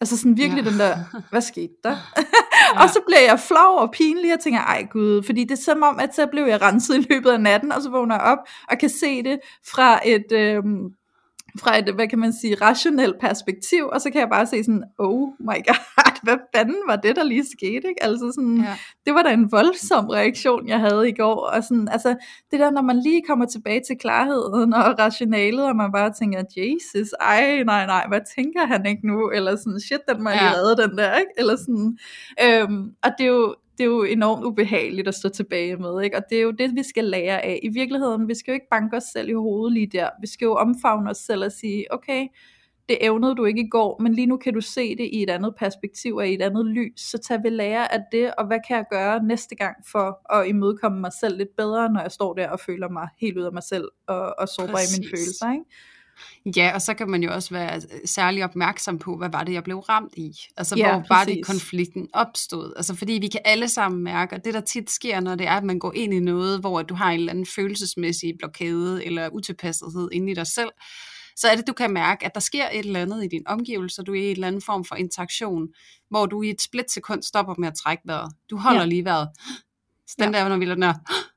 [0.00, 0.70] Altså sådan virkelig ja.
[0.70, 0.96] den der,
[1.30, 1.96] hvad skete der?
[2.74, 2.82] Ja.
[2.82, 5.82] og så bliver jeg flov og pinlig, og tænker, ej gud, fordi det er som
[5.82, 8.38] om, at så blev jeg renset i løbet af natten, og så vågner jeg op
[8.70, 10.94] og kan se det fra et, øhm,
[11.58, 14.84] fra et, hvad kan man sige, rationelt perspektiv, og så kan jeg bare se sådan,
[14.98, 15.80] oh my god,
[16.24, 18.02] hvad fanden var det, der lige skete, ikke?
[18.02, 18.76] Altså sådan, ja.
[19.06, 22.16] det var da en voldsom reaktion, jeg havde i går, og sådan, altså,
[22.50, 26.42] det der, når man lige kommer tilbage til klarheden og rationalet, og man bare tænker,
[26.56, 30.40] Jesus, ej, nej, nej, hvad tænker han ikke nu, eller sådan, shit, den må jeg
[30.42, 30.58] ja.
[30.58, 31.30] redde, den der, ikke?
[31.38, 31.98] Eller sådan,
[32.42, 36.16] øhm, og det er jo, det er jo enormt ubehageligt at stå tilbage med, ikke?
[36.16, 37.60] og det er jo det, vi skal lære af.
[37.62, 40.08] I virkeligheden, vi skal jo ikke banke os selv i hovedet lige der.
[40.20, 42.26] Vi skal jo omfavne os selv og sige, okay,
[42.88, 45.30] det evnede du ikke i går, men lige nu kan du se det i et
[45.30, 48.58] andet perspektiv og i et andet lys, så tag ved lære af det, og hvad
[48.68, 52.34] kan jeg gøre næste gang for at imødekomme mig selv lidt bedre, når jeg står
[52.34, 55.52] der og føler mig helt ud af mig selv og, og sårbar i mine følelser.
[55.52, 55.64] Ikke?
[56.56, 59.64] Ja, og så kan man jo også være særlig opmærksom på, hvad var det, jeg
[59.64, 60.32] blev ramt i?
[60.56, 61.10] Altså, ja, hvor præcis.
[61.10, 62.72] var det, konflikten opstod?
[62.76, 65.56] Altså, fordi vi kan alle sammen mærke, og det der tit sker, når det er,
[65.56, 69.28] at man går ind i noget, hvor du har en eller anden følelsesmæssig blokade eller
[69.28, 70.70] utilpassethed inde i dig selv,
[71.36, 74.02] så er det, du kan mærke, at der sker et eller andet i din omgivelser,
[74.02, 75.68] du er i en eller anden form for interaktion,
[76.10, 78.32] hvor du i et splitsekund stopper med at trække vejret.
[78.50, 78.86] Du holder ja.
[78.86, 79.28] lige vejret.
[80.08, 80.40] Så den ja.
[80.40, 80.94] der, når vi lader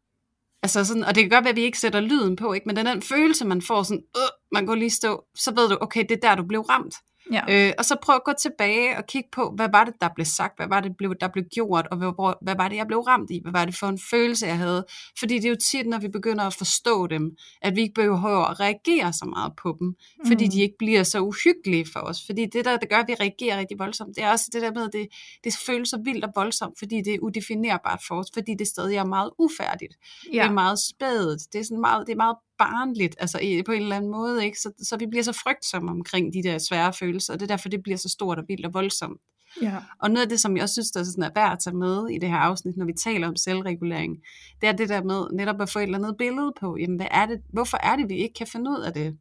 [0.63, 2.67] Altså sådan, og det kan godt være, at vi ikke sætter lyden på, ikke?
[2.67, 5.77] men den, den følelse, man får, sådan, øh, man går lige stå, så ved du,
[5.81, 6.95] okay, det er der, du blev ramt.
[7.31, 7.67] Ja.
[7.67, 10.25] Øh, og så prøv at gå tilbage og kigge på, hvad var det, der blev
[10.25, 13.31] sagt, hvad var det, der blev gjort, og hvad, hvad var det, jeg blev ramt
[13.31, 14.85] i, hvad var det for en følelse, jeg havde.
[15.19, 18.45] Fordi det er jo tit, når vi begynder at forstå dem, at vi ikke behøver
[18.45, 20.27] at reagere så meget på dem, mm.
[20.27, 22.25] fordi de ikke bliver så uhyggelige for os.
[22.25, 24.71] Fordi det der, der gør, at vi reagerer rigtig voldsomt, det er også det der
[24.73, 25.07] med, at det,
[25.43, 28.95] det føles så vildt og voldsomt, fordi det er udefinerbart for os, fordi det stadig
[28.95, 29.93] er meget ufærdigt.
[30.33, 30.41] Ja.
[30.41, 33.81] Det er meget spædet, det er, sådan meget, det er meget barnligt, altså på en
[33.81, 34.59] eller anden måde, ikke?
[34.59, 37.69] Så, så vi bliver så frygtsomme omkring de der svære følelser, og det er derfor,
[37.69, 39.21] det bliver så stort og vildt og voldsomt.
[39.61, 39.75] Ja.
[40.01, 41.75] Og noget af det, som jeg også synes, der er, sådan er værd at tage
[41.75, 44.17] med i det her afsnit, når vi taler om selvregulering,
[44.61, 47.07] det er det der med netop at få et eller andet billede på, jamen hvad
[47.11, 49.17] er det, hvorfor er det, vi ikke kan finde ud af det?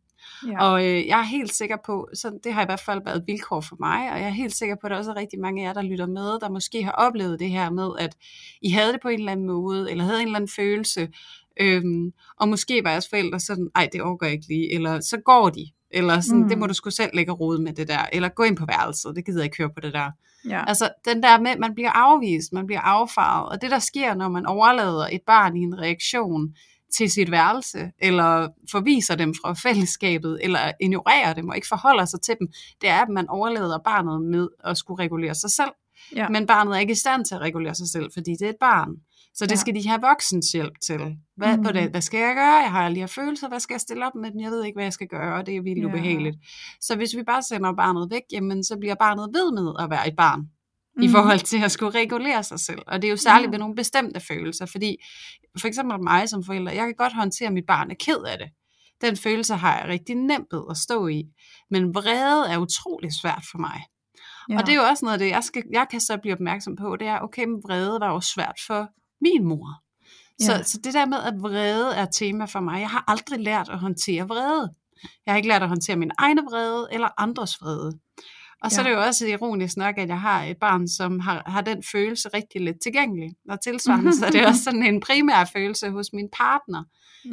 [0.46, 0.64] Ja.
[0.64, 3.26] Og øh, jeg er helt sikker på, så det har i hvert fald været et
[3.26, 5.62] vilkår for mig, og jeg er helt sikker på, at der også er rigtig mange
[5.62, 8.16] af jer, der lytter med, der måske har oplevet det her med, at
[8.62, 11.08] I havde det på en eller anden måde, eller havde en eller anden følelse,
[11.60, 15.16] Øhm, og måske var jeres forældre sådan, ej, det overgår jeg ikke lige, eller så
[15.24, 16.48] går de, eller sådan, mm.
[16.48, 19.16] det må du sgu selv lægge råd med det der, eller gå ind på værelset,
[19.16, 20.10] det gider jeg ikke høre på det der.
[20.48, 20.64] Ja.
[20.66, 24.28] Altså den der med, man bliver afvist, man bliver affaret, og det der sker, når
[24.28, 26.54] man overlader et barn i en reaktion
[26.96, 32.20] til sit værelse, eller forviser dem fra fællesskabet, eller ignorerer dem og ikke forholder sig
[32.20, 32.48] til dem,
[32.80, 35.70] det er, at man overlader barnet med at skulle regulere sig selv.
[36.16, 36.28] Ja.
[36.28, 38.60] Men barnet er ikke i stand til at regulere sig selv, fordi det er et
[38.60, 38.90] barn.
[39.36, 39.56] Så det ja.
[39.56, 41.16] skal de have voksens hjælp til.
[41.36, 41.64] Hvad, mm.
[41.64, 42.54] på det, hvad skal jeg gøre?
[42.54, 43.48] Jeg har alle de her følelser.
[43.48, 44.40] Hvad skal jeg stille op med dem?
[44.40, 45.86] Jeg ved ikke, hvad jeg skal gøre, og det er vildt ja.
[45.86, 46.36] ubehageligt.
[46.80, 50.08] Så hvis vi bare sender barnet væk, jamen, så bliver barnet ved med at være
[50.08, 50.40] et barn.
[50.96, 51.02] Mm.
[51.02, 52.82] i forhold til at skulle regulere sig selv.
[52.86, 53.50] Og det er jo særligt ja.
[53.50, 54.96] ved nogle bestemte følelser, fordi
[55.60, 58.38] for eksempel mig som forælder, jeg kan godt håndtere, at mit barn er ked af
[58.38, 58.48] det.
[59.00, 61.24] Den følelse har jeg rigtig nemt ved at stå i.
[61.70, 63.80] Men vrede er utrolig svært for mig.
[64.50, 64.58] Ja.
[64.58, 66.76] Og det er jo også noget af det, jeg, skal, jeg kan så blive opmærksom
[66.76, 68.88] på, det er, okay, men vrede var jo svært for
[69.20, 69.68] min mor.
[70.40, 70.62] Så, ja.
[70.62, 73.78] så det der med, at vrede er tema for mig, jeg har aldrig lært at
[73.78, 74.74] håndtere vrede.
[75.26, 77.98] Jeg har ikke lært at håndtere min egen vrede eller andres vrede.
[78.62, 78.86] Og så ja.
[78.86, 81.82] er det jo også ironisk nok, at jeg har et barn, som har, har den
[81.92, 83.30] følelse rigtig lidt tilgængelig.
[83.48, 86.84] Og tilsvarende, så er det også sådan en primær følelse hos min partner.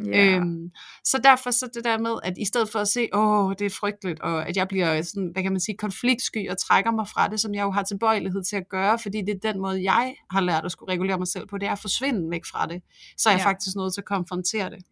[0.06, 0.36] Ja.
[0.36, 0.70] Øhm,
[1.04, 3.70] så derfor så det der med, at i stedet for at se, åh, det er
[3.70, 7.28] frygteligt, og at jeg bliver sådan, hvad kan man sige, konfliktsky og trækker mig fra
[7.28, 10.14] det, som jeg jo har tilbøjelighed til at gøre, fordi det er den måde, jeg
[10.30, 12.82] har lært at skulle regulere mig selv på, det er at forsvinde væk fra det.
[13.18, 13.46] Så er jeg ja.
[13.46, 14.84] faktisk nødt til at konfrontere det.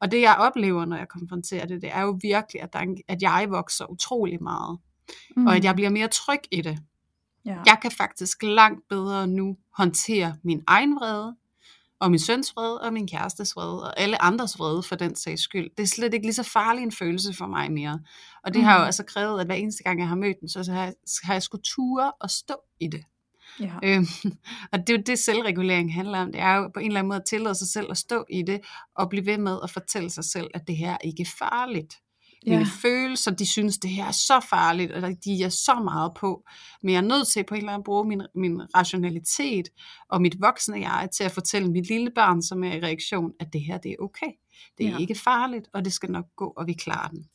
[0.00, 3.22] Og det jeg oplever, når jeg konfronterer det, det er jo virkelig, at, der, at
[3.22, 4.78] jeg vokser utrolig meget
[5.36, 5.46] mm.
[5.46, 6.78] og at jeg bliver mere tryg i det.
[7.44, 7.56] Ja.
[7.66, 11.36] Jeg kan faktisk langt bedre nu håndtere min egen vrede,
[12.00, 15.42] og min søns vrede, og min kærestes vrede, og alle andres vrede for den sags
[15.42, 15.70] skyld.
[15.76, 18.00] Det er slet ikke lige så farlig en følelse for mig mere.
[18.44, 18.64] Og det mm.
[18.64, 20.94] har jo altså krævet, at hver eneste gang jeg har mødt den, så har jeg,
[21.22, 23.04] har jeg skulle ture og stå i det.
[23.60, 23.72] Ja.
[23.84, 24.06] Øhm,
[24.72, 26.32] og det er jo det selvregulering handler om.
[26.32, 28.42] Det er jo på en eller anden måde at tillade sig selv at stå i
[28.42, 28.60] det,
[28.94, 31.94] og blive ved med at fortælle sig selv, at det her ikke er farligt
[32.46, 32.66] mine ja.
[32.82, 36.44] følelser, de synes, det her er så farligt, og de er så meget på.
[36.82, 39.68] Men jeg er nødt til på en eller anden bruge min, min rationalitet
[40.08, 43.52] og mit voksne jeg til at fortælle mit lille barn, som er i reaktion, at
[43.52, 44.32] det her det er okay.
[44.78, 44.98] Det er ja.
[44.98, 47.26] ikke farligt, og det skal nok gå, og vi klarer den.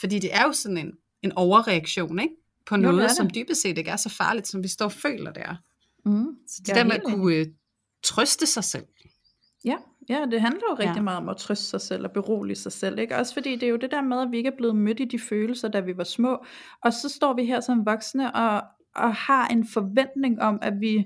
[0.00, 0.92] Fordi det er jo sådan en,
[1.22, 2.34] en overreaktion, ikke?
[2.66, 5.32] På noget, jo, som dybest set ikke er så farligt, som vi står og føler,
[5.32, 5.56] det er.
[6.04, 6.26] Mm.
[6.48, 7.46] Så det der med at kunne øh,
[8.02, 8.84] trøste sig selv.
[9.64, 9.76] Ja,
[10.10, 11.02] Ja, det handler jo rigtig ja.
[11.02, 12.98] meget om at trøste sig selv og berolige sig selv.
[12.98, 13.16] Ikke?
[13.16, 15.04] Også fordi det er jo det der med, at vi ikke er blevet mødt i
[15.04, 16.44] de følelser, da vi var små.
[16.84, 18.62] Og så står vi her som voksne og,
[18.96, 21.04] og har en forventning om, at vi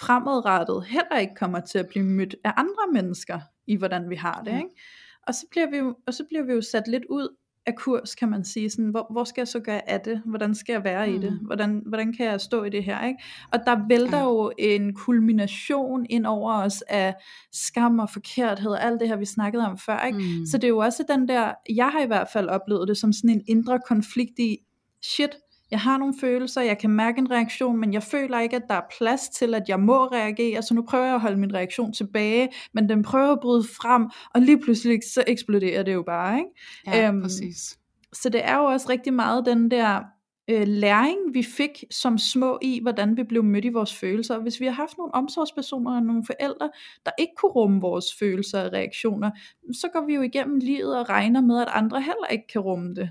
[0.00, 4.42] fremadrettet heller ikke kommer til at blive mødt af andre mennesker i, hvordan vi har
[4.44, 4.56] det.
[4.56, 4.80] Ikke?
[5.26, 7.36] Og, så bliver vi jo, og så bliver vi jo sat lidt ud
[7.66, 8.70] af kurs, kan man sige.
[8.70, 10.22] Sådan, hvor, hvor skal jeg så gøre af det?
[10.24, 11.14] Hvordan skal jeg være mm.
[11.14, 11.32] i det?
[11.32, 11.46] Mm.
[11.46, 13.06] Hvordan, hvordan kan jeg stå i det her?
[13.06, 13.22] Ikke?
[13.52, 14.24] Og der vælter ja.
[14.24, 17.14] jo en kulmination ind over os af
[17.52, 20.06] skam og forkerthed og alt det her, vi snakkede om før.
[20.06, 20.18] Ikke?
[20.18, 20.46] Mm.
[20.46, 23.12] Så det er jo også den der, jeg har i hvert fald oplevet det som
[23.12, 24.58] sådan en indre konflikt i,
[25.02, 25.30] shit,
[25.72, 28.74] jeg har nogle følelser, jeg kan mærke en reaktion, men jeg føler ikke, at der
[28.74, 31.92] er plads til, at jeg må reagere, så nu prøver jeg at holde min reaktion
[31.92, 36.38] tilbage, men den prøver at bryde frem, og lige pludselig så eksploderer det jo bare.
[36.38, 36.50] Ikke?
[36.86, 37.78] Ja, øhm, præcis.
[38.12, 40.02] Så det er jo også rigtig meget den der
[40.50, 44.38] øh, læring, vi fik som små i, hvordan vi blev mødt i vores følelser.
[44.38, 46.70] Hvis vi har haft nogle omsorgspersoner og nogle forældre,
[47.04, 49.30] der ikke kunne rumme vores følelser og reaktioner,
[49.72, 52.94] så går vi jo igennem livet og regner med, at andre heller ikke kan rumme
[52.94, 53.10] det.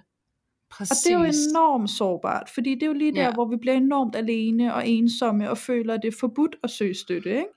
[0.71, 0.91] Præcis.
[0.91, 3.33] Og det er jo enormt sårbart, fordi det er jo lige der, ja.
[3.33, 6.95] hvor vi bliver enormt alene og ensomme og føler, at det er forbudt at søge
[6.95, 7.29] støtte.
[7.29, 7.49] Ikke?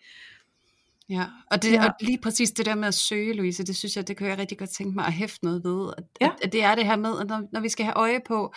[1.09, 1.87] Ja, og, det, ja.
[1.87, 4.39] og lige præcis det der med at søge, Louise, det synes jeg, det kan jeg
[4.39, 5.93] rigtig godt tænke mig at hæfte noget ved.
[5.99, 6.27] At, ja.
[6.27, 8.55] at, at det er det her med, at når, når vi skal have øje på,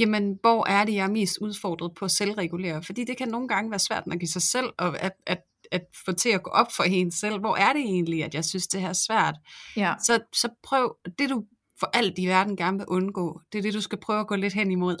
[0.00, 2.82] jamen, hvor er det, jeg er mest udfordret på at selvregulere?
[2.82, 5.38] Fordi det kan nogle gange være svært at give sig selv, og at, at,
[5.72, 7.38] at få til at gå op for en selv.
[7.38, 9.34] Hvor er det egentlig, at jeg synes, det her er svært?
[9.76, 9.94] Ja.
[10.04, 11.44] Så, så prøv, det du
[11.82, 13.40] for alt i verden gerne vil undgå.
[13.52, 14.96] Det er det, du skal prøve at gå lidt hen imod.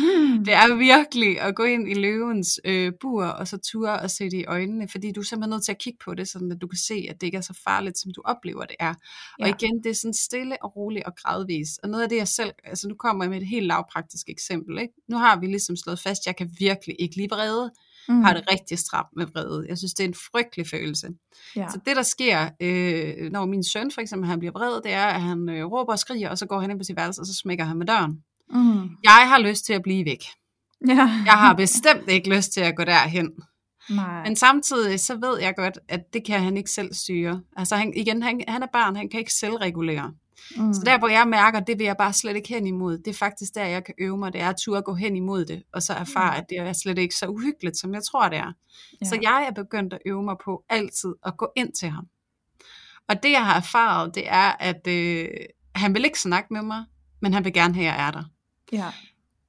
[0.00, 0.44] Hmm.
[0.44, 4.24] det er virkelig at gå ind i løvens øh, bur, og så ture og se
[4.24, 6.58] det i øjnene, fordi du er simpelthen nødt til at kigge på det, sådan at
[6.60, 8.94] du kan se, at det ikke er så farligt, som du oplever det er.
[9.38, 9.44] Ja.
[9.44, 11.78] Og igen, det er sådan stille og roligt og gradvis.
[11.82, 14.78] Og noget af det, jeg selv, altså nu kommer jeg med et helt lavpraktisk eksempel.
[14.78, 14.94] Ikke?
[15.08, 17.70] Nu har vi ligesom slået fast, at jeg kan virkelig ikke lide vrede
[18.08, 18.22] mm.
[18.22, 19.66] har det rigtig stramt med vrede.
[19.68, 21.08] Jeg synes, det er en frygtelig følelse.
[21.56, 21.68] Ja.
[21.68, 25.06] Så det, der sker, øh, når min søn for eksempel han bliver vred, det er,
[25.06, 27.26] at han øh, råber og skriger, og så går han ind på sit værelse, og
[27.26, 28.22] så smækker han med døren.
[28.50, 28.90] Mm.
[29.04, 30.24] Jeg har lyst til at blive væk.
[30.88, 30.94] Ja.
[31.26, 33.30] jeg har bestemt ikke lyst til at gå derhen.
[33.90, 34.24] Nej.
[34.24, 37.40] Men samtidig så ved jeg godt, at det kan han ikke selv styre.
[37.56, 40.12] Altså han, igen, han, han er barn, han kan ikke selv regulere.
[40.56, 40.74] Mm.
[40.74, 43.14] Så der hvor jeg mærker, det vil jeg bare slet ikke hen imod, det er
[43.14, 45.82] faktisk der jeg kan øve mig, det er at turde gå hen imod det, og
[45.82, 46.38] så erfare, mm.
[46.38, 48.52] at det er slet ikke så uhyggeligt, som jeg tror det er.
[49.00, 49.06] Ja.
[49.06, 52.06] Så jeg er begyndt at øve mig på altid at gå ind til ham.
[53.08, 55.28] Og det jeg har erfaret, det er, at øh,
[55.74, 56.84] han vil ikke snakke med mig,
[57.20, 58.24] men han vil gerne have, at jeg er der.
[58.72, 58.92] Ja.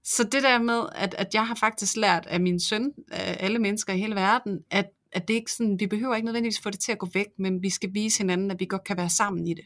[0.03, 3.59] Så det der med, at, at jeg har faktisk lært af min søn, af alle
[3.59, 6.79] mennesker i hele verden, at, at det ikke sådan, vi behøver ikke nødvendigvis få det
[6.79, 9.47] til at gå væk, men vi skal vise hinanden, at vi godt kan være sammen
[9.47, 9.65] i det.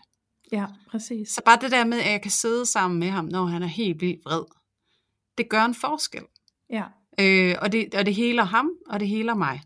[0.51, 1.29] Ja, præcis.
[1.29, 3.67] Så bare det der med, at jeg kan sidde sammen med ham, når han er
[3.67, 4.43] helt vildt vred,
[5.37, 6.23] det gør en forskel.
[6.69, 6.83] Ja.
[7.19, 9.61] Øh, og, det, og det heler ham, og det heler mig.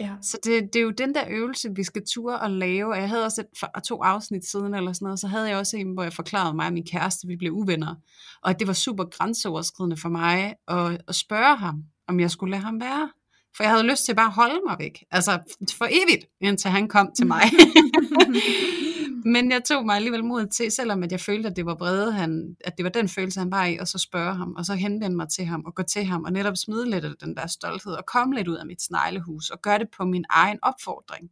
[0.00, 0.10] Ja.
[0.22, 2.94] Så det, det er jo den der øvelse, vi skal ture og lave.
[2.94, 3.44] Jeg havde også
[3.76, 6.54] et, to afsnit siden, eller sådan noget, så havde jeg også en, hvor jeg forklarede
[6.54, 7.94] mig og min kæreste, vi blev uvenner.
[8.42, 12.62] Og det var super grænseoverskridende for mig at, at spørge ham, om jeg skulle lade
[12.62, 13.10] ham være.
[13.56, 15.04] For jeg havde lyst til bare at holde mig væk.
[15.10, 15.38] Altså
[15.78, 17.42] for evigt, indtil han kom til mig.
[19.34, 22.12] Men jeg tog mig alligevel mod til, selvom at jeg følte, at det var vrede,
[22.12, 24.74] han, at det var den følelse, han var i, og så spørge ham, og så
[24.74, 27.46] henvende mig til ham, og gå til ham, og netop smide lidt af den der
[27.46, 31.30] stolthed, og komme lidt ud af mit sneglehus, og gøre det på min egen opfordring.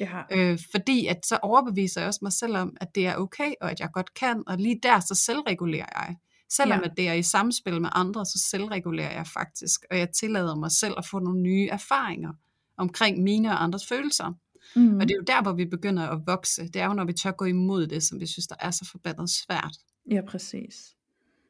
[0.00, 0.22] Ja.
[0.30, 3.70] Øh, fordi at så overbeviser jeg også mig selv om, at det er okay, og
[3.70, 6.16] at jeg godt kan, og lige der så selvregulerer jeg.
[6.50, 6.90] Selvom ja.
[6.90, 10.70] at det er i samspil med andre, så selvregulerer jeg faktisk, og jeg tillader mig
[10.70, 12.32] selv at få nogle nye erfaringer
[12.78, 14.32] omkring mine og andres følelser.
[14.76, 14.94] Mm.
[14.94, 16.62] Og det er jo der, hvor vi begynder at vokse.
[16.68, 18.88] Det er jo, når vi tør gå imod det, som vi synes, der er så
[18.92, 19.76] forbandet svært.
[20.10, 20.94] Ja, præcis.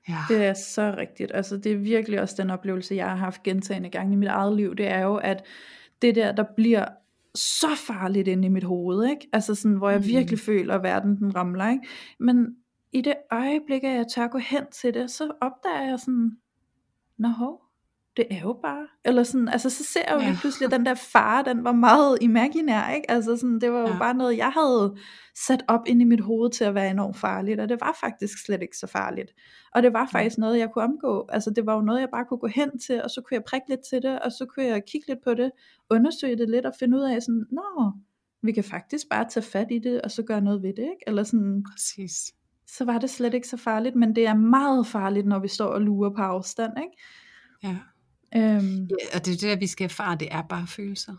[0.09, 0.19] Ja.
[0.29, 1.31] Det er så rigtigt.
[1.35, 4.57] Altså, det er virkelig også den oplevelse, jeg har haft gentagende gange i mit eget
[4.57, 4.77] liv.
[4.77, 5.45] Det er jo, at
[6.03, 6.85] det der, der bliver
[7.35, 9.29] så farligt inde i mit hoved, ikke?
[9.33, 10.07] Altså sådan, hvor jeg mm.
[10.07, 11.87] virkelig føler, at verden den ramler, ikke?
[12.21, 12.57] Men
[12.93, 16.31] i det øjeblik, at jeg tør gå hen til det, så opdager jeg sådan,
[17.19, 17.63] nå hov,
[18.19, 20.27] det er jo bare, eller sådan, altså så ser jeg jo ja.
[20.29, 23.11] lige pludselig, at den der far, den var meget imaginær, ikke?
[23.11, 23.99] Altså sådan, det var jo ja.
[23.99, 24.97] bare noget, jeg havde
[25.47, 28.45] sat op ind i mit hoved til at være enormt farligt, og det var faktisk
[28.45, 29.35] slet ikke så farligt.
[29.75, 30.41] Og det var faktisk ja.
[30.41, 33.03] noget, jeg kunne omgå, altså det var jo noget, jeg bare kunne gå hen til,
[33.03, 35.35] og så kunne jeg prikke lidt til det, og så kunne jeg kigge lidt på
[35.35, 35.51] det,
[35.91, 37.93] undersøge det lidt, og finde ud af sådan, nå,
[38.43, 41.05] vi kan faktisk bare tage fat i det, og så gøre noget ved det, ikke?
[41.07, 42.33] Eller sådan, Præcis.
[42.67, 45.67] så var det slet ikke så farligt, men det er meget farligt, når vi står
[45.67, 46.97] og lurer på afstand, ikke?
[47.63, 47.77] Ja.
[48.37, 51.15] Øhm, ja, og det er det, vi skal erfare, det er bare følelser.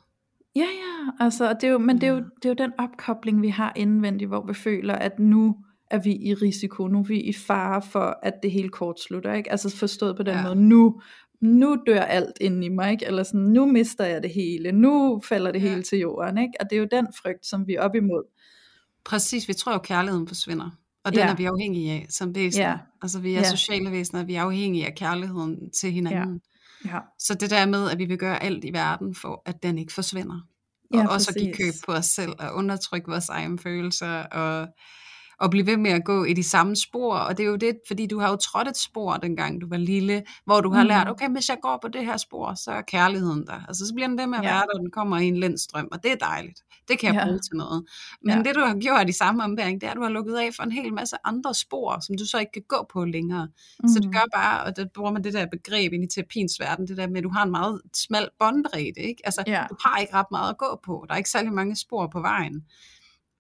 [0.55, 3.41] Ja, ja, altså, det er jo, men det, er jo, det er jo den opkobling,
[3.41, 5.55] vi har indvendigt, hvor vi føler, at nu
[5.91, 9.51] er vi i risiko, nu er vi i fare for, at det hele kortslutter, ikke?
[9.51, 10.43] Altså forstået på den ja.
[10.43, 11.01] måde, nu,
[11.41, 13.05] nu dør alt inde i mig, ikke?
[13.05, 15.70] Eller sådan, nu mister jeg det hele, nu falder det ja.
[15.70, 16.53] hele til jorden, ikke?
[16.60, 18.24] Og det er jo den frygt, som vi er op imod.
[19.03, 20.70] Præcis, vi tror jo, kærligheden forsvinder.
[21.03, 21.30] Og den ja.
[21.30, 22.70] er vi afhængige af som væsener.
[22.70, 22.78] Ja.
[23.01, 23.49] Altså vi er ja.
[23.49, 26.41] sociale væsener, vi er afhængige af kærligheden til hinanden.
[26.86, 26.90] Ja.
[26.94, 27.00] Ja.
[27.20, 29.94] Så det der med, at vi vil gøre alt i verden for, at den ikke
[29.94, 30.42] forsvinder.
[30.94, 34.68] Ja, og også at give køb på os selv, og undertrykke vores egne følelser, og
[35.40, 37.80] og blive ved med at gå i de samme spor, og det er jo det,
[37.88, 40.88] fordi du har jo trådt et spor, dengang du var lille, hvor du har mm.
[40.88, 43.66] lært, okay, hvis jeg går på det her spor, så er kærligheden der.
[43.68, 44.50] Altså, så bliver den ved med at ja.
[44.50, 46.60] være der, og den kommer i en lindstrøm, og det er dejligt.
[46.88, 47.26] Det kan jeg ja.
[47.26, 47.86] bruge til noget.
[48.22, 48.44] Men ja.
[48.44, 50.64] det, du har gjort i samme ombæring, det er, at du har lukket af for
[50.64, 53.48] en hel masse andre spor, som du så ikke kan gå på længere.
[53.80, 53.90] Mm.
[53.90, 54.12] Så det mm.
[54.12, 57.08] gør bare, og der bruger man det der begreb ind i terapiens verden, det der
[57.08, 59.22] med, at du har en meget smal båndbredde, ikke?
[59.24, 59.66] Altså, ja.
[59.70, 61.06] du har ikke ret meget at gå på.
[61.08, 62.64] Der er ikke særlig mange spor på vejen.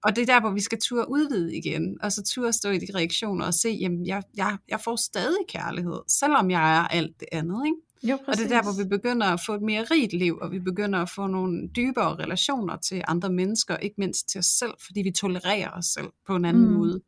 [0.03, 2.77] Og det er der, hvor vi skal turde udvide igen, og så turde stå i
[2.77, 7.19] de reaktioner og se, jamen jeg, jeg, jeg får stadig kærlighed, selvom jeg er alt
[7.19, 7.65] det andet.
[7.65, 7.77] Ikke?
[8.03, 10.51] Jo, og det er der, hvor vi begynder at få et mere rigt liv, og
[10.51, 14.71] vi begynder at få nogle dybere relationer til andre mennesker, ikke mindst til os selv,
[14.85, 16.73] fordi vi tolererer os selv på en anden mm.
[16.73, 17.01] måde.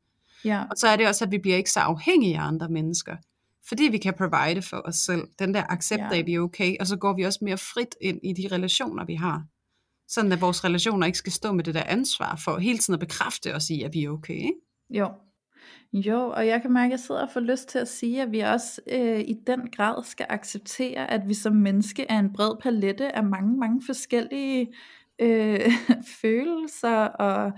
[0.46, 0.64] Ja.
[0.72, 3.16] Og så er det også, at vi bliver ikke så afhængige af andre mennesker,
[3.68, 6.10] fordi vi kan provide for os selv, den der accept ja.
[6.12, 8.48] af, at vi er okay, og så går vi også mere frit ind i de
[8.56, 9.44] relationer, vi har.
[10.14, 12.99] Sådan at vores relationer ikke skal stå med det der ansvar for hele tiden at
[12.99, 14.34] bekræfte os i, at vi er okay.
[14.34, 14.53] Ikke?
[14.89, 15.09] Jo.
[15.93, 18.32] Jo, og jeg kan mærke, at jeg sidder og får lyst til at sige, at
[18.32, 22.55] vi også øh, i den grad skal acceptere, at vi som menneske er en bred
[22.62, 24.74] palette af mange, mange forskellige
[25.22, 25.72] øh,
[26.22, 26.97] følelser.
[27.05, 27.51] Og,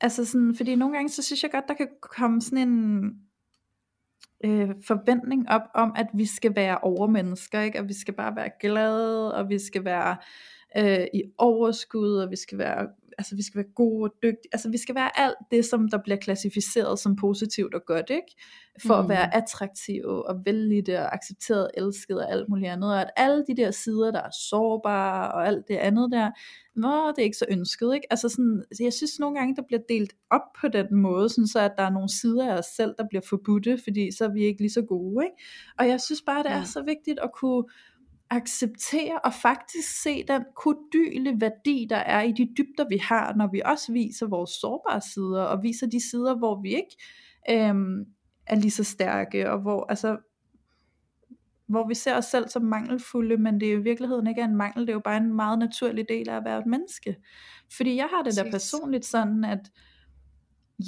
[0.00, 3.04] altså sådan, fordi nogle gange, så synes jeg godt, der kan komme sådan en
[4.44, 7.80] øh, forventning op om, at vi skal være overmennesker, ikke?
[7.80, 10.16] og vi skal bare være glade, og vi skal være
[10.78, 14.70] øh, i overskud, og vi skal være altså vi skal være gode og dygtige, altså
[14.70, 18.36] vi skal være alt det, som der bliver klassificeret som positivt og godt, ikke?
[18.86, 19.02] For mm.
[19.02, 23.44] at være attraktive og vældige og accepteret, elsket og alt muligt andet, og at alle
[23.48, 26.30] de der sider, der er sårbare og alt det andet der,
[26.74, 28.06] nå, det er ikke så ønsket, ikke?
[28.10, 31.60] Altså sådan, jeg synes nogle gange, der bliver delt op på den måde, sådan så
[31.60, 34.44] at der er nogle sider af os selv, der bliver forbudte, fordi så er vi
[34.44, 35.36] ikke lige så gode, ikke?
[35.78, 36.64] Og jeg synes bare, det er ja.
[36.64, 37.64] så vigtigt at kunne
[38.32, 43.48] acceptere og faktisk se den kodyle værdi, der er i de dybder, vi har, når
[43.52, 46.96] vi også viser vores sårbare sider, og viser de sider, hvor vi ikke
[47.50, 48.04] øhm,
[48.46, 50.16] er lige så stærke, og hvor, altså,
[51.66, 54.56] hvor vi ser os selv som mangelfulde, men det er jo i virkeligheden ikke en
[54.56, 57.16] mangel, det er jo bare en meget naturlig del af at være et menneske.
[57.76, 59.70] Fordi jeg har det der personligt sådan, at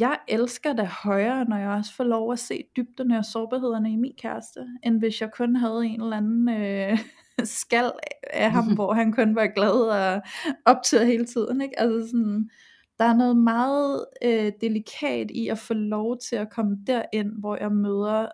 [0.00, 3.96] jeg elsker det højere, når jeg også får lov at se dybderne og sårbarhederne i
[3.96, 6.98] min kæreste, end hvis jeg kun havde en eller anden øh,
[7.44, 7.92] skal
[8.30, 10.22] af ham, hvor han kun var glad og
[10.64, 11.60] optaget hele tiden.
[11.60, 11.80] Ikke?
[11.80, 12.50] Altså sådan,
[12.98, 17.56] der er noget meget øh, delikat i at få lov til at komme derind, hvor
[17.56, 18.28] jeg møder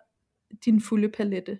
[0.65, 1.59] din fulde palette.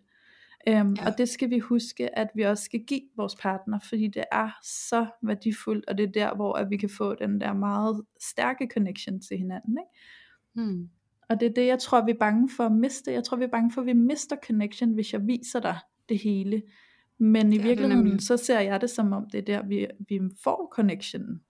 [0.67, 1.05] Øhm, ja.
[1.07, 4.49] Og det skal vi huske, at vi også skal give vores partner, fordi det er
[4.63, 8.69] så værdifuldt, og det er der, hvor at vi kan få den der meget stærke
[8.73, 9.77] connection til hinanden.
[9.77, 10.67] Ikke?
[10.67, 10.89] Hmm.
[11.29, 13.11] Og det er det, jeg tror, vi er bange for at miste.
[13.11, 15.77] Jeg tror, vi er bange for, at vi mister connection, hvis jeg viser dig
[16.09, 16.61] det hele.
[17.21, 20.19] Men i ja, virkeligheden, så ser jeg det som om, det er der, vi, vi
[20.43, 21.41] får connection.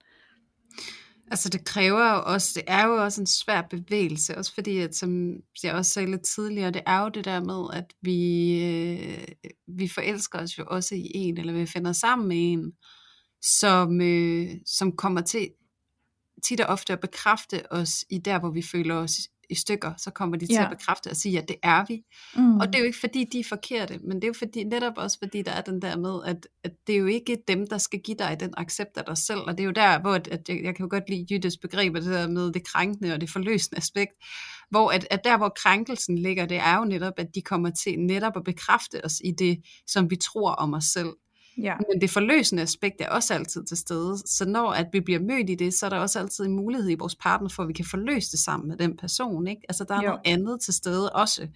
[1.30, 4.94] Altså det kræver jo også, det er jo også en svær bevægelse, også fordi, at,
[4.94, 9.24] som jeg også sagde lidt tidligere, det er jo det der med, at vi, øh,
[9.66, 12.72] vi forelsker os jo også i en, eller vi finder sammen med en,
[13.42, 15.48] som, øh, som kommer til
[16.42, 19.20] tit og ofte at bekræfte os i der, hvor vi føler os
[19.52, 20.64] i stykker, så kommer de til ja.
[20.64, 22.02] at bekræfte og sige, at det er vi.
[22.36, 22.56] Mm.
[22.56, 24.92] Og det er jo ikke fordi, de er forkerte, men det er jo fordi, netop
[24.96, 27.78] også fordi, der er den der med, at, at det er jo ikke dem, der
[27.78, 30.28] skal give dig den accept af dig selv, og det er jo der, hvor at,
[30.28, 33.20] at jeg, jeg kan jo godt lide Jyttes begreb, det der med det krænkende og
[33.20, 34.12] det forløsende aspekt,
[34.70, 37.98] hvor at, at der, hvor krænkelsen ligger, det er jo netop, at de kommer til
[37.98, 41.12] netop at bekræfte os i det, som vi tror om os selv.
[41.58, 41.74] Ja.
[41.92, 44.18] Men det forløsende aspekt er også altid til stede.
[44.26, 46.90] Så når at vi bliver mødt i det, så er der også altid en mulighed
[46.90, 49.46] i vores partner for, at vi kan forløse det sammen med den person.
[49.46, 49.62] Ikke?
[49.68, 50.08] Altså der er jo.
[50.08, 51.48] noget andet til stede også,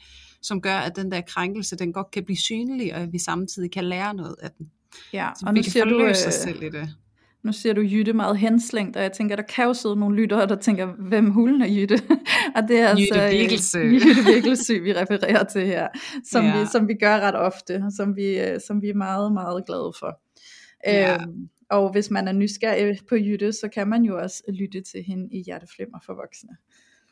[0.42, 3.70] som gør, at den der krænkelse, den godt kan blive synlig, og at vi samtidig
[3.70, 4.70] kan lære noget af den.
[5.12, 6.94] Ja, så og vi nu kan siger forløse du, øh, os selv i det.
[7.47, 10.47] Nu siger du Jytte meget henslængt, og jeg tænker, der kan jo sidde nogle lyttere,
[10.47, 11.94] der tænker, hvem hulen er Jytte?
[12.57, 13.78] og det er Jytte altså Virkelsø.
[13.92, 15.88] Jytte Virkelsø, vi refererer til her,
[16.24, 16.61] som, ja.
[16.61, 19.92] vi, som vi gør ret ofte, som vi, øh, som vi er meget, meget glade
[19.99, 20.20] for.
[20.86, 21.14] Ja.
[21.14, 25.03] Øhm, og hvis man er nysgerrig på Jytte, så kan man jo også lytte til
[25.03, 26.57] hende i Hjerteflimmer for voksne.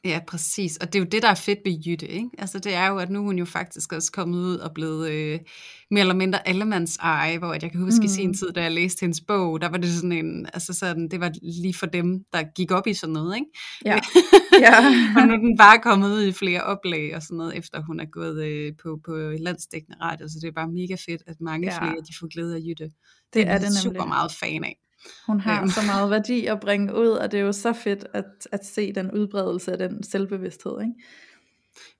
[0.04, 0.76] Ja, præcis.
[0.76, 2.28] Og det er jo det, der er fedt ved Jytte, ikke?
[2.38, 5.10] Altså det er jo, at nu er hun jo faktisk også kommet ud og blevet
[5.10, 5.40] øh,
[5.90, 8.04] mere eller mindre allemands eje, hvor jeg kan huske mm.
[8.04, 8.34] i sin mm.
[8.34, 11.32] tid, da jeg læste hendes bog, der var det sådan en, altså sådan, det var
[11.42, 13.46] lige for dem, der gik op i sådan noget, ikke?
[13.84, 13.98] Ja.
[14.64, 14.76] ja.
[15.16, 18.00] og nu er den bare kommet ud i flere oplag og sådan noget, efter hun
[18.00, 21.72] er gået øh, på, på landsdækkende radio, så det er bare mega fedt, at mange
[21.72, 21.78] ja.
[21.78, 22.84] flere, de får glæde af Jytte.
[22.84, 22.92] Det,
[23.34, 24.76] det er, er det super meget fan af.
[25.26, 25.70] Hun har øhm.
[25.70, 28.92] så meget værdi at bringe ud, og det er jo så fedt at, at se
[28.92, 30.80] den udbredelse af den selvbevidsthed.
[30.80, 30.92] Ikke?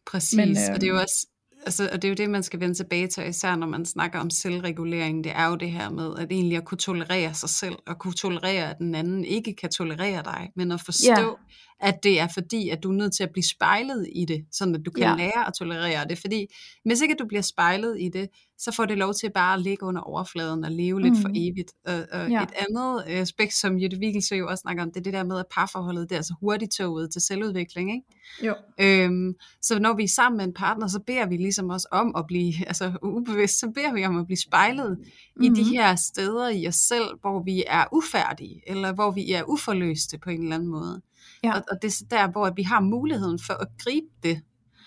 [0.07, 1.27] Præcis, Men, øh, og det er jo også
[1.67, 4.19] altså, og det er jo det, man skal vende tilbage til, især når man snakker
[4.19, 5.25] om selvregulering.
[5.25, 8.15] Det er jo det her med, at egentlig at kunne tolerere sig selv, og kunne
[8.15, 11.29] tolerere, at den anden ikke kan tolerere dig, men at forstå, ja
[11.81, 14.75] at det er fordi, at du er nødt til at blive spejlet i det, sådan
[14.75, 15.17] at du kan ja.
[15.17, 16.19] lære at tolerere det.
[16.19, 16.47] Fordi
[16.85, 19.87] hvis ikke du bliver spejlet i det, så får det lov til bare at ligge
[19.87, 21.05] under overfladen og leve mm.
[21.05, 21.35] lidt for mm.
[21.37, 21.73] evigt.
[21.87, 22.43] Og, og ja.
[22.43, 25.39] et andet aspekt, som Jette Vigelsø jo også snakker om, det er det der med,
[25.39, 27.91] at parforholdet det er så hurtigt toget til selvudvikling.
[27.95, 28.07] Ikke?
[28.43, 28.55] Jo.
[28.81, 32.17] Øhm, så når vi er sammen med en partner, så beder vi ligesom også om
[32.17, 34.99] at blive, altså ubevidst, så beder vi om at blive spejlet
[35.37, 35.43] mm.
[35.43, 35.69] i de mm.
[35.69, 40.31] her steder i os selv, hvor vi er ufærdige, eller hvor vi er uforløste på
[40.31, 41.03] en eller anden måde.
[41.45, 41.57] Ja.
[41.57, 44.43] Og, og det er der, hvor vi har muligheden for at gribe det.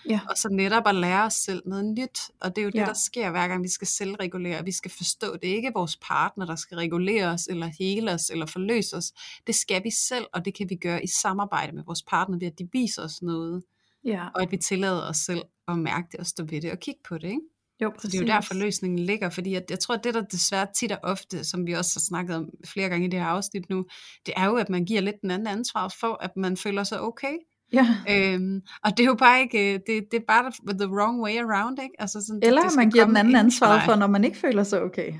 [0.08, 0.20] Ja.
[0.30, 2.20] Og så netop at lære os selv noget nyt.
[2.40, 2.84] Og det er jo det, ja.
[2.84, 4.64] der sker hver gang vi skal selvregulere.
[4.64, 8.30] Vi skal forstå, det er ikke vores partner, der skal regulere os, eller hele os,
[8.30, 9.12] eller forløse os.
[9.46, 12.46] Det skal vi selv, og det kan vi gøre i samarbejde med vores partner, ved
[12.46, 13.62] at de viser os noget.
[14.04, 14.28] Ja.
[14.34, 17.00] Og at vi tillader os selv at mærke det, og stå ved det, og kigge
[17.08, 17.28] på det.
[17.28, 17.40] Ikke?
[17.82, 18.10] Jo, præcis.
[18.10, 20.92] Det er jo derfor løsningen ligger, fordi jeg, jeg tror, at det der desværre tit
[20.92, 23.84] og ofte, som vi også har snakket om flere gange i det her afsnit nu,
[24.26, 27.00] det er jo, at man giver lidt den anden ansvar for, at man føler sig
[27.00, 27.34] okay.
[27.72, 27.96] Ja.
[28.10, 31.78] Øhm, og det er jo bare ikke, det, det er bare the wrong way around,
[31.82, 31.94] ikke?
[31.98, 34.62] Altså sådan, Eller det, det man giver den anden ansvar for, når man ikke føler
[34.62, 35.12] sig okay.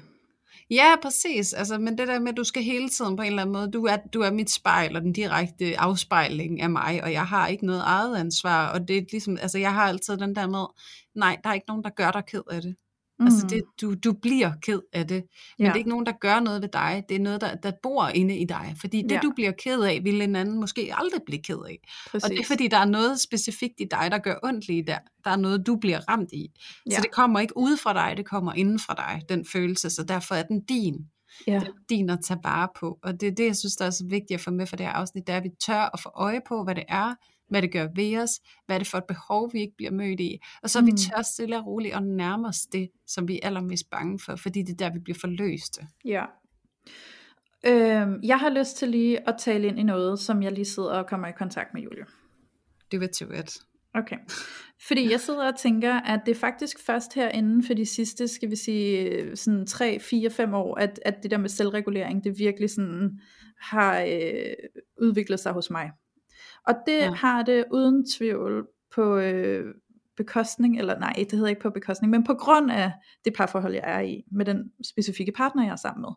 [0.70, 1.52] Ja, præcis.
[1.52, 3.70] Altså, men det der med, at du skal hele tiden på en eller anden måde,
[3.70, 7.46] du er, du er mit spejl og den direkte afspejling af mig, og jeg har
[7.48, 10.66] ikke noget eget ansvar, og det er ligesom, altså jeg har altid den der med,
[11.14, 12.76] nej, der er ikke nogen, der gør dig ked af det.
[13.20, 13.26] Mm.
[13.26, 15.24] Altså det, du, du bliver ked af det,
[15.58, 15.64] men ja.
[15.64, 17.04] det er ikke nogen, der gør noget ved dig.
[17.08, 18.74] Det er noget, der, der bor inde i dig.
[18.80, 19.20] Fordi det, ja.
[19.22, 21.78] du bliver ked af, vil en anden måske aldrig blive ked af.
[22.10, 22.24] Præcis.
[22.24, 24.98] Og det er fordi, der er noget specifikt i dig, der gør ondt lige der.
[25.24, 26.48] Der er noget, du bliver ramt i.
[26.90, 26.96] Ja.
[26.96, 29.90] Så det kommer ikke ud fra dig, det kommer inden fra dig, den følelse.
[29.90, 30.94] Så derfor er den din.
[31.46, 31.52] Ja.
[31.52, 32.98] Det er din at tage vare på.
[33.02, 34.86] Og det er det, jeg synes, der er så vigtigt at få med for det
[34.86, 37.14] her afsnit, det er, at vi tør at få øje på, hvad det er,
[37.48, 40.20] hvad det gør ved os, hvad er det for et behov, vi ikke bliver mødt
[40.20, 40.86] i, og så er mm.
[40.86, 44.36] vi tør stille og roligt og nærme os det, som vi er allermest bange for,
[44.36, 45.86] fordi det er der, vi bliver forløste.
[46.04, 46.24] Ja.
[47.66, 50.90] Øhm, jeg har lyst til lige at tale ind i noget, som jeg lige sidder
[50.90, 52.04] og kommer i kontakt med Julie.
[52.90, 53.58] Det vil til it.
[53.94, 54.16] Okay.
[54.88, 58.28] Fordi jeg sidder og tænker, at det er faktisk først her inden for de sidste,
[58.28, 62.38] skal vi sige, sådan 3, 4, 5 år, at, at det der med selvregulering, det
[62.38, 63.20] virkelig sådan
[63.60, 64.52] har øh,
[65.02, 65.90] udviklet sig hos mig.
[66.68, 67.10] Og det ja.
[67.10, 69.74] har det uden tvivl på øh,
[70.16, 72.92] bekostning, eller nej, det hedder ikke på bekostning, men på grund af
[73.24, 76.12] det parforhold, jeg er i, med den specifikke partner, jeg er sammen med.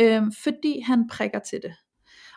[0.00, 1.74] Øh, fordi han prikker til det.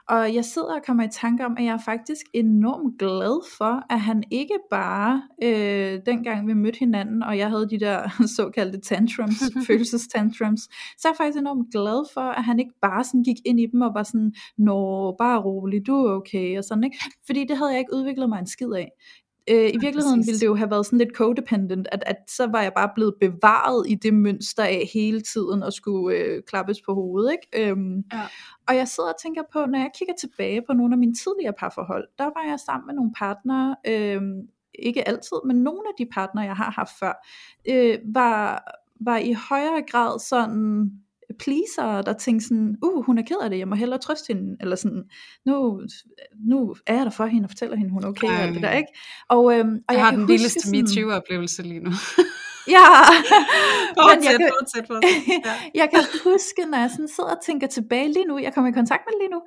[0.09, 3.93] Og jeg sidder og kommer i tanke om, at jeg er faktisk enormt glad for,
[3.93, 8.79] at han ikke bare, øh, dengang vi mødte hinanden, og jeg havde de der såkaldte
[8.79, 10.61] tantrums, følelsestantrums,
[10.97, 13.65] så er jeg faktisk enormt glad for, at han ikke bare sådan gik ind i
[13.65, 16.97] dem og var sådan, nå, bare rolig, du er okay, og sådan, ikke?
[17.25, 18.91] Fordi det havde jeg ikke udviklet mig en skid af
[19.49, 22.61] Øh, I virkeligheden ville det jo have været sådan lidt codependent, at, at så var
[22.61, 26.93] jeg bare blevet bevaret i det mønster af hele tiden at skulle øh, klappes på
[26.93, 27.31] hovedet.
[27.31, 27.69] Ikke?
[27.69, 28.21] Øhm, ja.
[28.67, 31.53] Og jeg sidder og tænker på, når jeg kigger tilbage på nogle af mine tidligere
[31.59, 34.21] parforhold, der var jeg sammen med nogle partnere, øh,
[34.79, 37.13] ikke altid, men nogle af de partnere, jeg har haft før,
[37.69, 38.63] øh, var,
[38.99, 40.91] var i højere grad sådan
[41.39, 44.57] pleaser, der tænkte sådan, uh, hun er ked af det, jeg må hellere trøste hende,
[44.61, 45.03] eller sådan,
[45.45, 45.81] nu,
[46.49, 48.71] nu er jeg der for hende og fortæller hende, hun er okay, og det der,
[48.71, 48.89] ikke?
[49.29, 51.91] Og, øhm, og jeg, jeg har den vildeste MeToo-oplevelse lige nu.
[52.67, 52.87] Ja,
[53.97, 55.45] fortsæt, jeg kan, fortsæt, fortsæt.
[55.45, 55.53] Ja.
[55.81, 58.73] jeg kan huske, når jeg sådan sidder og tænker tilbage lige nu, jeg kommer i
[58.73, 59.41] kontakt med lige nu,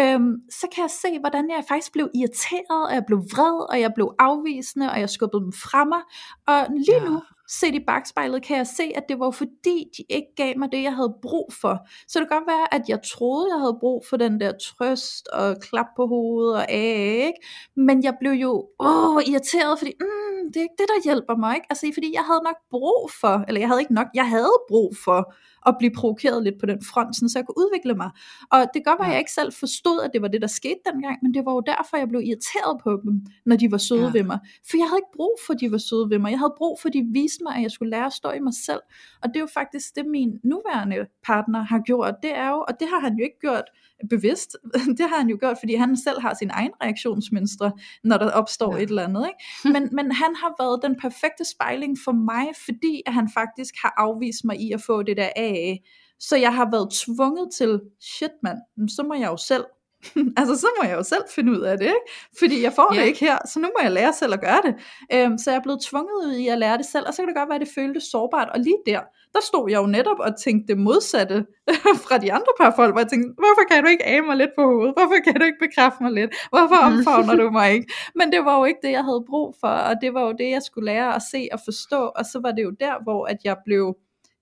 [0.00, 3.80] øhm, så kan jeg se, hvordan jeg faktisk blev irriteret, og jeg blev vred, og
[3.80, 6.02] jeg blev afvisende, og jeg skubbede dem fra mig.
[6.46, 7.08] Og lige ja.
[7.08, 10.72] nu, set i bagspejlet, kan jeg se, at det var fordi, de ikke gav mig
[10.72, 11.88] det, jeg havde brug for.
[12.08, 15.28] Så det kan godt være, at jeg troede, jeg havde brug for den der trøst
[15.28, 17.40] og klap på hovedet og af, ikke?
[17.76, 21.54] Men jeg blev jo åh, irriteret, fordi mm, det er ikke det, der hjælper mig,
[21.54, 21.66] ikke?
[21.70, 24.96] Altså, fordi jeg havde nok brug for, eller jeg havde ikke nok, jeg havde brug
[25.04, 25.34] for
[25.66, 28.10] at blive provokeret lidt på den front, så jeg kunne udvikle mig.
[28.52, 30.52] Og det kan godt være, at jeg ikke selv forstod, at det var det, der
[30.60, 33.14] skete dengang, men det var jo derfor, jeg blev irriteret på dem,
[33.46, 34.12] når de var søde ja.
[34.16, 34.38] ved mig.
[34.68, 36.30] For jeg havde ikke brug for, at de var søde ved mig.
[36.30, 38.40] Jeg havde brug for, at de viste mig, at jeg skulle lære at stå i
[38.40, 38.82] mig selv.
[39.22, 40.96] Og det er jo faktisk det, min nuværende
[41.28, 42.14] partner har gjort.
[42.22, 43.66] Det er jo, og det har han jo ikke gjort
[44.10, 44.56] bevidst.
[44.98, 47.72] Det har han jo gjort, fordi han selv har sin egen reaktionsmønstre,
[48.04, 48.82] når der opstår ja.
[48.82, 49.26] et eller andet.
[49.26, 49.72] Ikke?
[49.78, 53.94] Men, men han har været den perfekte spejling for mig, fordi at han faktisk har
[53.96, 55.82] afvist mig i at få det der af.
[56.20, 59.64] Så jeg har været tvunget til, shit mand, så må jeg jo selv
[60.40, 62.06] altså så må jeg jo selv finde ud af det, ikke?
[62.38, 63.00] fordi jeg får yeah.
[63.00, 64.74] det ikke her, så nu må jeg lære selv at gøre det.
[65.12, 67.28] Øhm, så jeg er blevet tvunget ud i at lære det selv, og så kan
[67.28, 69.00] det godt være, at det føltes sårbart, og lige der,
[69.34, 71.46] der stod jeg jo netop og tænkte det modsatte
[72.06, 74.50] fra de andre par folk, hvor jeg tænkte, hvorfor kan du ikke af mig lidt
[74.58, 74.94] på hovedet?
[74.96, 76.30] Hvorfor kan du ikke bekræfte mig lidt?
[76.52, 77.86] Hvorfor omfavner du mig ikke?
[78.14, 80.50] Men det var jo ikke det, jeg havde brug for, og det var jo det,
[80.50, 83.38] jeg skulle lære at se og forstå, og så var det jo der, hvor at
[83.44, 83.96] jeg blev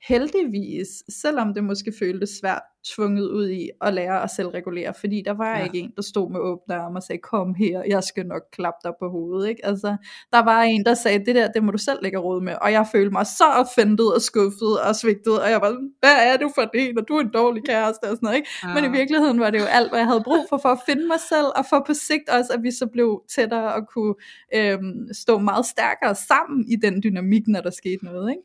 [0.09, 2.63] heldigvis, selvom det måske føltes svært,
[2.95, 5.65] tvunget ud i at lære at selvregulere, fordi der var ja.
[5.65, 8.79] ikke en, der stod med åbne arme og sagde, kom her, jeg skal nok klappe
[8.85, 9.67] dig på hovedet, ikke?
[9.67, 9.97] Altså,
[10.33, 12.73] der var en, der sagde, det der, det må du selv lægge råd med, og
[12.73, 16.51] jeg følte mig så offentet og skuffet og svigtet, og jeg var hvad er du
[16.55, 18.51] for det, og du er en dårlig kæreste, og sådan noget, ikke?
[18.65, 18.75] Ja.
[18.75, 21.07] Men i virkeligheden var det jo alt, hvad jeg havde brug for, for at finde
[21.07, 24.15] mig selv, og for på sigt også, at vi så blev tættere og kunne
[24.55, 28.43] øhm, stå meget stærkere sammen i den dynamik, når der skete noget, ikke?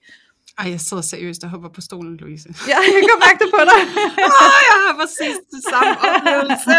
[0.60, 2.50] Ej, jeg sidder seriøst og hopper på stolen, Louise.
[2.72, 3.82] Ja, jeg kan mærke det på dig.
[4.44, 6.76] oh, jeg har præcis det samme oplevelse.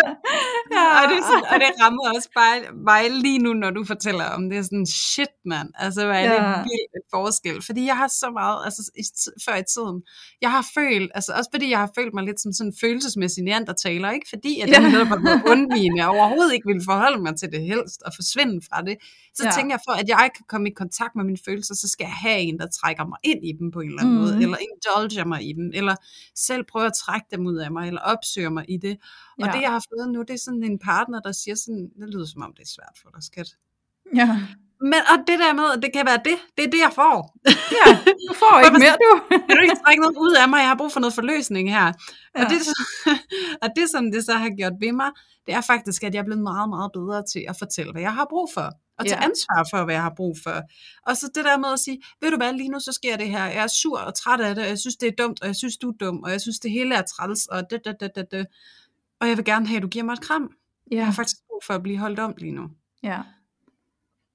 [0.77, 0.87] ja.
[0.99, 2.57] og, det sådan, og det rammer også bare
[2.91, 4.59] mig lige nu, når du fortæller om det.
[4.59, 6.49] er sådan, shit mand, altså hvad er ja.
[6.49, 7.63] det vildt et forskel.
[7.69, 9.03] Fordi jeg har så meget, altså i,
[9.47, 9.97] før i tiden,
[10.45, 13.43] jeg har følt, altså også fordi jeg har følt mig lidt som sådan en følelsesmæssig
[13.45, 14.27] neandertaler, ikke?
[14.35, 15.09] Fordi at jeg ja.
[15.13, 15.19] var
[15.53, 18.97] undvigende, og overhovedet ikke ville forholde mig til det helst, og forsvinde fra det.
[19.39, 19.51] Så ja.
[19.57, 22.17] tænker jeg, for at jeg kan komme i kontakt med mine følelser, så skal jeg
[22.27, 24.21] have en, der trækker mig ind i dem på en eller anden mm.
[24.21, 25.95] måde, eller indulger mig i dem, eller
[26.35, 28.97] selv prøver at trække dem ud af mig, eller opsøger mig i det.
[29.41, 29.53] Og ja.
[29.53, 32.27] det jeg har fået nu, det er sådan en partner, der siger sådan, det lyder
[32.27, 33.49] som om det er svært for dig, skat.
[34.15, 34.29] Ja.
[34.81, 37.19] Men og det der med, det kan være det, det er det jeg får.
[37.79, 37.87] Ja,
[38.29, 39.13] du får ikke mere du.
[39.49, 41.87] Kan du ikke trække noget ud af mig, jeg har brug for noget forløsning her.
[41.87, 41.93] Ja.
[42.41, 42.59] Og, det,
[43.63, 45.11] og det som det så har gjort ved mig,
[45.47, 48.15] det er faktisk, at jeg er blevet meget, meget bedre til at fortælle, hvad jeg
[48.15, 49.25] har brug for og tage ja.
[49.25, 50.63] ansvar for, hvad jeg har brug for.
[51.07, 53.29] Og så det der med at sige, ved du hvad, lige nu så sker det
[53.29, 55.47] her, jeg er sur og træt af det, og jeg synes, det er dumt, og
[55.47, 57.97] jeg synes, du er dum, og jeg synes, det hele er træls, og det, det,
[58.01, 58.47] det, det, det.
[59.21, 60.51] Og jeg vil gerne have, at du giver mig et kram.
[60.91, 60.97] Ja.
[60.97, 62.69] Jeg har faktisk brug for at blive holdt om lige nu.
[63.03, 63.19] Ja.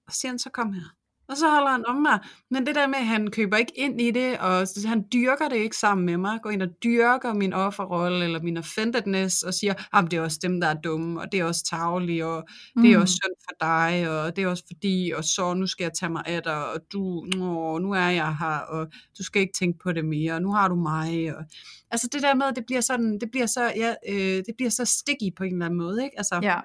[0.08, 0.96] Og så siger han, så kom her
[1.34, 2.20] og så holder han om mig.
[2.52, 5.56] Men det der med, at han køber ikke ind i det, og han dyrker det
[5.56, 9.74] ikke sammen med mig, går ind og dyrker min offerrolle, eller min offendedness, og siger,
[9.94, 12.44] at det er også dem, der er dumme, og det er også tavlige, og
[12.76, 13.02] det er mm.
[13.02, 16.10] også synd for dig, og det er også fordi, og så nu skal jeg tage
[16.10, 19.80] mig af dig, og du, åh, nu er jeg her, og du skal ikke tænke
[19.84, 21.36] på det mere, og nu har du mig.
[21.36, 21.44] Og,
[21.92, 24.86] altså det der med, det bliver sådan, det bliver så, ja, øh, det bliver så
[24.86, 26.18] sticky på en eller anden måde, ikke?
[26.18, 26.60] Altså, ja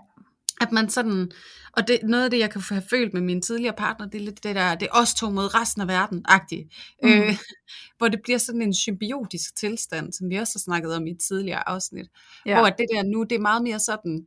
[0.60, 1.30] at man sådan,
[1.72, 4.24] og det, noget af det, jeg kan have følt med min tidligere partner, det er
[4.24, 6.72] lidt det der, det er os to mod resten af verden, agtigt.
[7.02, 7.08] Mm.
[7.08, 7.36] Øh,
[7.98, 11.20] hvor det bliver sådan en symbiotisk tilstand, som vi også har snakket om i et
[11.28, 12.06] tidligere afsnit.
[12.46, 12.58] Ja.
[12.58, 14.26] Hvor det der nu, det er meget mere sådan,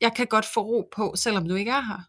[0.00, 2.08] jeg kan godt få ro på, selvom du ikke er her.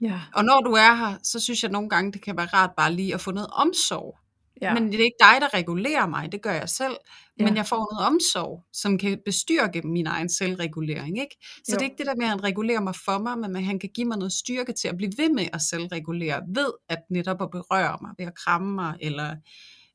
[0.00, 0.20] Ja.
[0.34, 2.92] Og når du er her, så synes jeg nogle gange, det kan være rart bare
[2.92, 4.18] lige at få noget omsorg.
[4.62, 4.74] Ja.
[4.74, 6.96] Men det er ikke dig, der regulerer mig, det gør jeg selv.
[7.38, 7.44] Ja.
[7.44, 11.20] Men jeg får noget omsorg, som kan bestyrke min egen selvregulering.
[11.20, 11.36] Ikke?
[11.40, 11.74] Så jo.
[11.74, 13.90] det er ikke det der med, at han regulerer mig for mig, men han kan
[13.94, 17.50] give mig noget styrke til at blive ved med at selvregulere, ved at netop at
[17.50, 19.36] berøre mig, ved at kramme mig, eller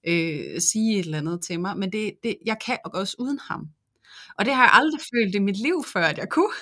[0.07, 1.78] øh, sige et eller andet til mig.
[1.78, 3.68] Men det, det, jeg kan også uden ham.
[4.38, 6.53] Og det har jeg aldrig følt i mit liv før, at jeg kunne.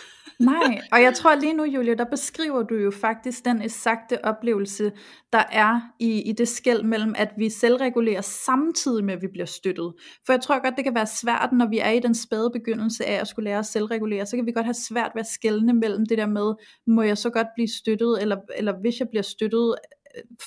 [0.46, 4.92] Nej, og jeg tror lige nu, Julia, der beskriver du jo faktisk den eksakte oplevelse,
[5.34, 9.46] der er i, i det skæld mellem, at vi selvregulerer samtidig med, at vi bliver
[9.46, 9.94] støttet.
[10.26, 13.06] For jeg tror godt, det kan være svært, når vi er i den spæde begyndelse
[13.06, 15.74] af at skulle lære at selvregulere, så kan vi godt have svært ved at skælne
[15.74, 16.54] mellem det der med,
[16.88, 19.76] må jeg så godt blive støttet, eller, eller hvis jeg bliver støttet,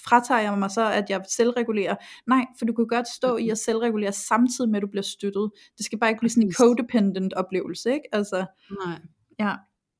[0.08, 1.96] fratager jeg mig så, at jeg selvregulerer.
[2.26, 5.50] Nej, for du kan godt stå i at selvregulere samtidig med, at du bliver støttet.
[5.78, 8.08] Det skal bare ikke blive sådan en codependent oplevelse, ikke?
[8.12, 8.46] Altså,
[8.86, 8.98] Nej.
[9.38, 9.54] Ja.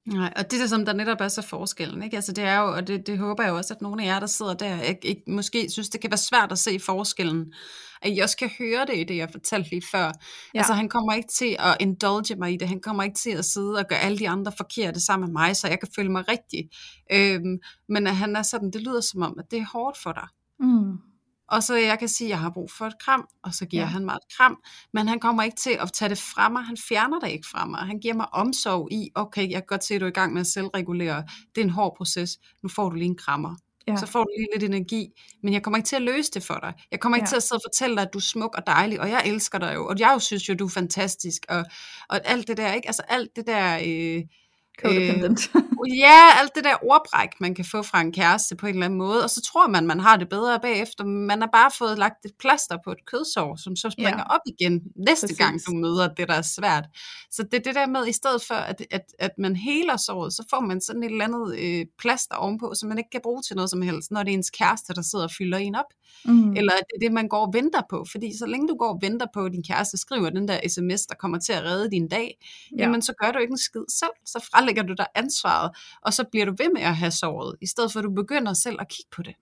[0.07, 2.17] Nej, og det er som der netop er så forskellen, ikke?
[2.17, 4.27] Altså det er jo, og det, det håber jeg også, at nogle af jer, der
[4.27, 7.53] sidder der, ikke, ikke, måske synes, det kan være svært at se forskellen,
[8.03, 10.05] at I også kan høre det i det, jeg fortalte lige før.
[10.05, 10.13] Ja.
[10.55, 13.45] Altså han kommer ikke til at indulge mig i det, han kommer ikke til at
[13.45, 16.25] sidde og gøre alle de andre forkerte sammen med mig, så jeg kan føle mig
[16.29, 16.69] rigtig.
[17.13, 20.13] Øhm, men at han er sådan, det lyder som om, at det er hårdt for
[20.13, 20.29] dig.
[20.61, 21.14] Mm.
[21.49, 23.83] Og så jeg kan sige, at jeg har brug for et kram, og så giver
[23.83, 23.87] Ja.
[23.89, 24.57] han mig et kram.
[24.93, 27.65] Men han kommer ikke til at tage det fra mig, han fjerner det ikke fra
[27.67, 27.81] mig.
[27.81, 30.33] Han giver mig omsorg i, okay, jeg kan godt se, at du er i gang
[30.33, 31.25] med at selvregulere.
[31.55, 33.55] Det er en hård proces, nu får du lige en krammer.
[33.89, 33.97] Ja.
[33.97, 35.09] Så får du lige lidt energi,
[35.43, 36.73] men jeg kommer ikke til at løse det for dig.
[36.91, 37.29] Jeg kommer ikke Ja.
[37.29, 39.59] til at sidde og fortælle dig, at du er smuk og dejlig, og jeg elsker
[39.59, 41.65] dig jo, og jeg jo synes jo, du er fantastisk, og,
[42.09, 42.89] og alt det der, ikke?
[42.89, 43.79] Altså alt det der...
[43.87, 44.23] Øh,
[44.83, 45.51] Codependent.
[45.89, 48.99] Ja, alt det der ordbræk, man kan få fra en kæreste på en eller anden
[48.99, 52.25] måde, og så tror man, man har det bedre bagefter, man har bare fået lagt
[52.25, 54.35] et plaster på et kødsår, som så springer Ja.
[54.35, 55.39] op igen næste Præcis.
[55.39, 56.85] gang, du møder det, der er svært.
[57.31, 60.33] Så det er det der med, i stedet for, at, at, at man heler såret,
[60.33, 63.43] så får man sådan et eller andet øh, plaster ovenpå, som man ikke kan bruge
[63.43, 65.85] til noget som helst, når det er ens kæreste, der sidder og fylder en op,
[66.25, 66.53] mm.
[66.57, 68.89] eller at det er det, man går og venter på, fordi så længe du går
[68.89, 71.91] og venter på, at din kæreste skriver den der sms, der kommer til at redde
[71.91, 72.39] din dag,
[72.79, 72.83] Ja.
[72.83, 75.71] jamen så gør du ikke en skid selv, så frelægger du dig ansvaret,
[76.03, 78.53] og så bliver du ved med at have såret, i stedet for at du begynder
[78.53, 79.35] selv at kigge på det.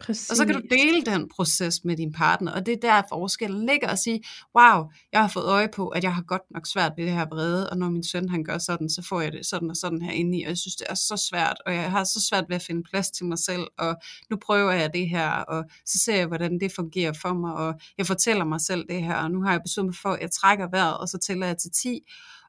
[0.00, 0.30] Præcis.
[0.30, 3.66] Og så kan du dele den proces med din partner, og det er der forskellen
[3.66, 4.22] ligger at sige,
[4.58, 7.26] wow, jeg har fået øje på, at jeg har godt nok svært ved det her
[7.30, 10.02] vrede, og når min søn han gør sådan, så får jeg det sådan og sådan
[10.02, 12.56] herinde i, og jeg synes, det er så svært, og jeg har så svært ved
[12.56, 13.96] at finde plads til mig selv, og
[14.30, 17.74] nu prøver jeg det her, og så ser jeg, hvordan det fungerer for mig, og
[17.98, 20.30] jeg fortæller mig selv det her, og nu har jeg besluttet mig for, at jeg
[20.30, 22.00] trækker vejret, og så tæller jeg til 10,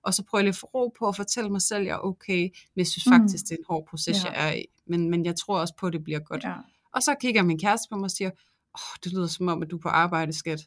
[0.04, 1.94] og så prøver jeg lige at få ro på at fortælle mig selv, at jeg
[1.94, 3.12] er okay, men jeg synes Mm.
[3.14, 4.32] faktisk, det er en hård proces, Ja.
[4.32, 6.44] jeg er i, men, men jeg tror også på, at det bliver godt.
[6.44, 6.56] Ja.
[6.94, 8.30] Og så kigger min kæreste på mig og siger,
[8.76, 10.62] åh, det lyder som om, at du er på arbejde, skat.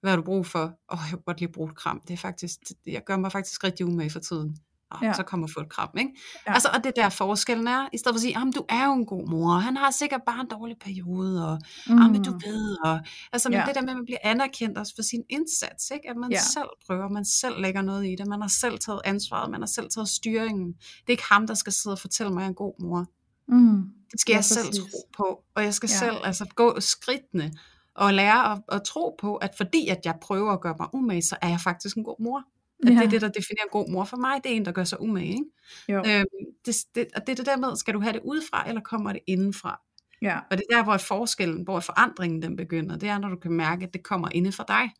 [0.00, 0.62] Hvad har du brug for?
[0.92, 2.00] Åh, jeg kunne godt lige bruge et kram.
[2.08, 4.56] Det er faktisk, det, jeg gør mig faktisk rigtig umage for tiden.
[4.92, 5.12] Og Ja.
[5.12, 6.10] så kommer få et kram, ikke?
[6.46, 6.52] Ja.
[6.54, 8.92] Altså, og det er der forskellen er, i stedet for at sige, du er jo
[8.92, 11.94] en god mor, han har sikkert bare en dårlig periode, og mm.
[11.94, 13.00] men du ved, og,
[13.32, 13.64] altså, men Ja.
[13.66, 16.10] det der med, at man bliver anerkendt også for sin indsats, ikke?
[16.10, 16.40] At man Ja.
[16.40, 19.66] selv prøver, man selv lægger noget i det, man har selv taget ansvaret, man har
[19.66, 20.72] selv taget styringen.
[20.72, 22.74] Det er ikke ham, der skal sidde og fortælle mig, at jeg er en god
[22.80, 23.06] mor.
[23.48, 23.82] Mm.
[24.12, 25.98] Det skal Ja, jeg selv tro på, og jeg skal ja.
[25.98, 27.52] selv altså, gå skridtene
[27.94, 31.22] og lære at, at tro på, at fordi at jeg prøver at gøre mig umage,
[31.22, 32.42] så er jeg faktisk en god mor.
[32.86, 32.94] At Ja.
[32.98, 34.84] det er det, der definerer en god mor for mig, det er en, der gør
[34.84, 35.28] sig umage.
[35.32, 35.44] Ikke?
[35.88, 35.98] Jo.
[35.98, 36.24] Øhm,
[36.66, 39.12] det, det, og det er det der med, skal du have det udefra, eller kommer
[39.12, 39.80] det indenfra?
[40.22, 40.38] Ja.
[40.50, 43.52] Og det er der, hvor forskellen, hvor forandringen den begynder, det er, når du kan
[43.52, 44.90] mærke, at det kommer inde fra dig.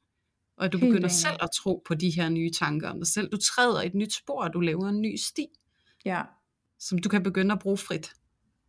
[0.56, 1.16] Og at du Helt begynder enig.
[1.16, 3.28] selv at tro på de her nye tanker om dig selv.
[3.32, 5.46] Du træder et nyt spor, og du laver en ny sti,
[6.04, 6.22] Ja.
[6.78, 8.12] som du kan begynde at bruge frit.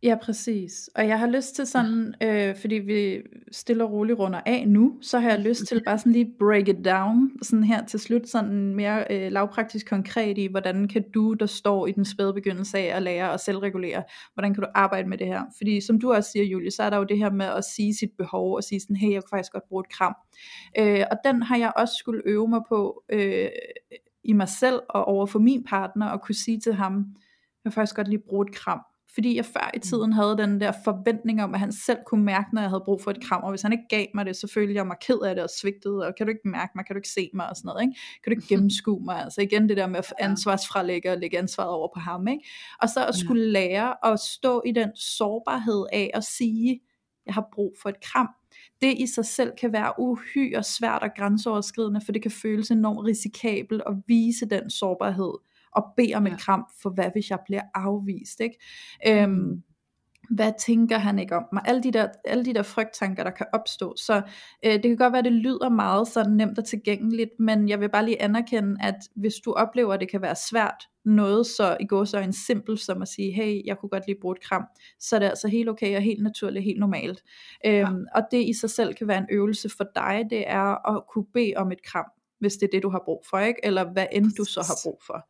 [0.04, 0.90] Ja, præcis.
[0.94, 4.98] Og jeg har lyst til sådan, øh, fordi vi stille og roligt runder af nu,
[5.00, 8.28] så har jeg lyst til bare sådan lige break it down, sådan her til slut,
[8.28, 12.78] sådan mere øh, lavpraktisk konkret i, hvordan kan du, der står i den spæde begyndelse
[12.78, 14.02] af at lære og selvregulere,
[14.34, 15.42] hvordan kan du arbejde med det her?
[15.56, 17.94] Fordi som du også siger, Julie, så er der jo det her med at sige
[17.94, 20.14] sit behov, og sige sådan, hey, jeg kunne faktisk godt bruge et kram.
[20.78, 23.48] Øh, og den har jeg også skulle øve mig på øh,
[24.24, 26.94] i mig selv og over for min partner, og kunne sige til ham,
[27.64, 28.80] jeg vil faktisk godt lige bruge et kram.
[29.14, 32.54] Fordi jeg før i tiden havde den der forventning om, at han selv kunne mærke,
[32.54, 34.46] når jeg havde brug for et kram, og hvis han ikke gav mig det, så
[34.54, 36.94] følte jeg mig ked af det og svigtet, og kan du ikke mærke mig, kan
[36.94, 37.50] du ikke se mig?
[37.50, 37.94] Og sådan noget, ikke?
[38.24, 41.88] kan du ikke gennemskue mig, altså igen det der med ansvarsfralægge og lægge ansvaret over
[41.94, 42.44] på ham, ikke?
[42.82, 46.80] og så at skulle lære at stå i den sårbarhed af at sige,
[47.26, 48.28] jeg har brug for et kram,
[48.80, 53.06] det i sig selv kan være uhyre svært og grænseoverskridende, for det kan føles enormt
[53.06, 55.34] risikabelt at vise den sårbarhed,
[55.74, 56.36] og bede om Ja.
[56.36, 58.58] kram, for hvad hvis jeg bliver afvist, ikke?
[59.06, 59.62] Øhm,
[60.30, 61.62] hvad tænker han ikke om mig?
[61.66, 63.94] Alle de der, alle de der frygttanker, der kan opstå.
[63.96, 64.22] Så
[64.64, 67.80] øh, det kan godt være, at det lyder meget så nemt og tilgængeligt, men jeg
[67.80, 71.76] vil bare lige anerkende, at hvis du oplever, at det kan være svært, noget så
[71.80, 74.42] i går så en simpel som at sige, hey, jeg kunne godt lige bruge et
[74.42, 74.64] kram,
[75.00, 77.22] så er det altså helt okay og helt naturligt, helt normalt.
[77.66, 81.02] Øhm, og det i sig selv kan være en øvelse for dig, det er at
[81.12, 82.06] kunne bede om et kram
[82.40, 83.60] hvis det er det, du har brug for, ikke?
[83.62, 85.28] Eller hvad end du så har brug for.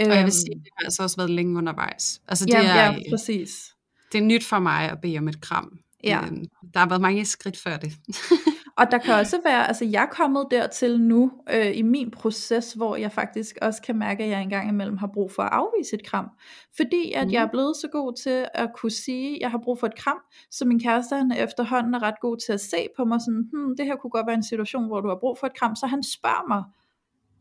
[0.00, 2.20] Og jeg vil sige, det har altså også været længe undervejs.
[2.28, 3.74] Altså det, ja, er, ja, præcis.
[4.12, 5.78] det er nyt for mig at bede om et kram.
[6.04, 6.20] Ja.
[6.26, 6.44] Øhm,
[6.74, 7.92] Der har været mange skridt før det.
[8.78, 12.72] Og der kan også være, altså jeg er kommet dertil nu øh, i min proces,
[12.72, 15.94] hvor jeg faktisk også kan mærke, at jeg engang imellem har brug for at afvise
[15.94, 16.30] et kram.
[16.76, 17.32] Fordi at mm.
[17.32, 19.94] jeg er blevet så god til at kunne sige, at jeg har brug for et
[19.94, 20.18] kram,
[20.50, 23.76] så min kæreste han efterhånden er ret god til at se på mig sådan, hmm,
[23.76, 25.86] det her kunne godt være en situation, hvor du har brug for et kram, så
[25.86, 26.62] han spørger mig,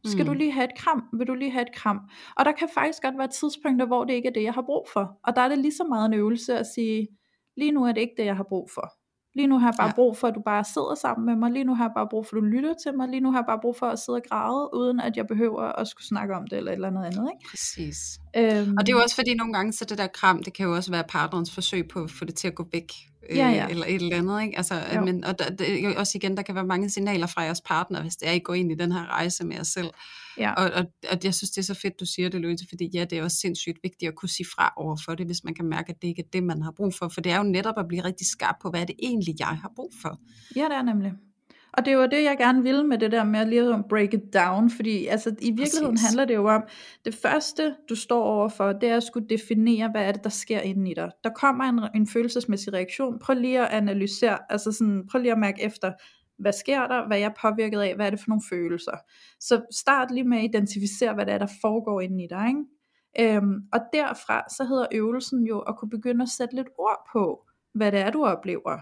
[0.05, 0.27] skal mm.
[0.27, 1.03] du lige have et kram?
[1.13, 1.99] Vil du lige have et kram?
[2.37, 4.87] Og der kan faktisk godt være tidspunkter, hvor det ikke er det, jeg har brug
[4.93, 5.19] for.
[5.23, 7.07] Og der er det lige så meget en øvelse at sige,
[7.57, 8.93] lige nu er det ikke det, jeg har brug for.
[9.35, 9.93] Lige nu har jeg bare ja.
[9.93, 11.51] brug for, at du bare sidder sammen med mig.
[11.51, 13.09] Lige nu har jeg bare brug for, at du lytter til mig.
[13.09, 15.61] Lige nu har jeg bare brug for at sidde og græde, uden at jeg behøver
[15.61, 17.29] at skulle snakke om det, eller et eller andet andet.
[17.33, 17.49] Ikke?
[17.49, 17.97] Præcis.
[18.37, 20.65] Øhm, og det er jo også fordi, nogle gange, så det der kram, det kan
[20.65, 22.91] jo også være partnerens forsøg på at få det til at gå væk
[23.35, 23.63] ja, ja.
[23.63, 24.41] Øh, eller et eller andet.
[24.43, 24.57] Ikke?
[24.57, 28.01] Altså, men, og der, det, også igen, der kan være mange signaler fra jeres partner,
[28.01, 29.85] hvis det er, I går ind i den her rejse med jer selv.
[29.85, 30.26] Ja.
[30.57, 33.05] Og, og, og jeg synes, det er så fedt, du siger det, Louise, fordi ja,
[33.05, 35.65] det er også sindssygt vigtigt at kunne sige fra over for det, hvis man kan
[35.65, 37.07] mærke, at det ikke er det, man har brug for.
[37.07, 39.47] For det er jo netop at blive rigtig skarp på, hvad er det egentlig, jeg
[39.47, 40.19] har brug for.
[40.55, 41.13] Ja, det er nemlig.
[41.73, 44.33] Og det var det, jeg gerne ville med det der med at lige break it
[44.33, 46.07] down, fordi altså, i virkeligheden Præcis.
[46.07, 46.63] handler det jo om,
[47.05, 50.59] det første, du står overfor, det er at skulle definere, hvad er det, der sker
[50.59, 51.11] inden i dig.
[51.23, 53.19] Der kommer en, en følelsesmæssig reaktion.
[53.19, 55.91] Prøv lige at analysere, altså sådan, prøv lige at mærke efter,
[56.37, 58.97] hvad sker der, hvad er jeg påvirket af, hvad er det for nogle følelser.
[59.39, 62.47] Så start lige med at identificere, hvad det er, der foregår inden i dig.
[62.47, 63.35] Ikke?
[63.35, 67.45] Øhm, og derfra, så hedder øvelsen jo at kunne begynde at sætte lidt ord på,
[67.73, 68.79] hvad det er, du oplever.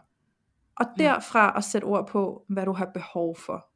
[0.79, 3.67] Og derfra at sætte ord på, hvad du har behov for.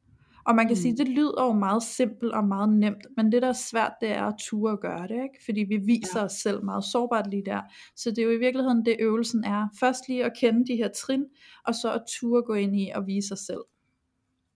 [0.45, 0.81] Og man kan mm.
[0.81, 4.09] sige, det lyder jo meget simpelt og meget nemt, men det der er svært, det
[4.09, 5.45] er at ture at gøre det, ikke?
[5.45, 6.25] fordi vi viser ja.
[6.25, 7.61] os selv meget sårbart lige der.
[7.95, 9.67] Så det er jo i virkeligheden det øvelsen er.
[9.79, 11.25] Først lige at kende de her trin,
[11.65, 13.61] og så at ture gå ind i og vise sig selv.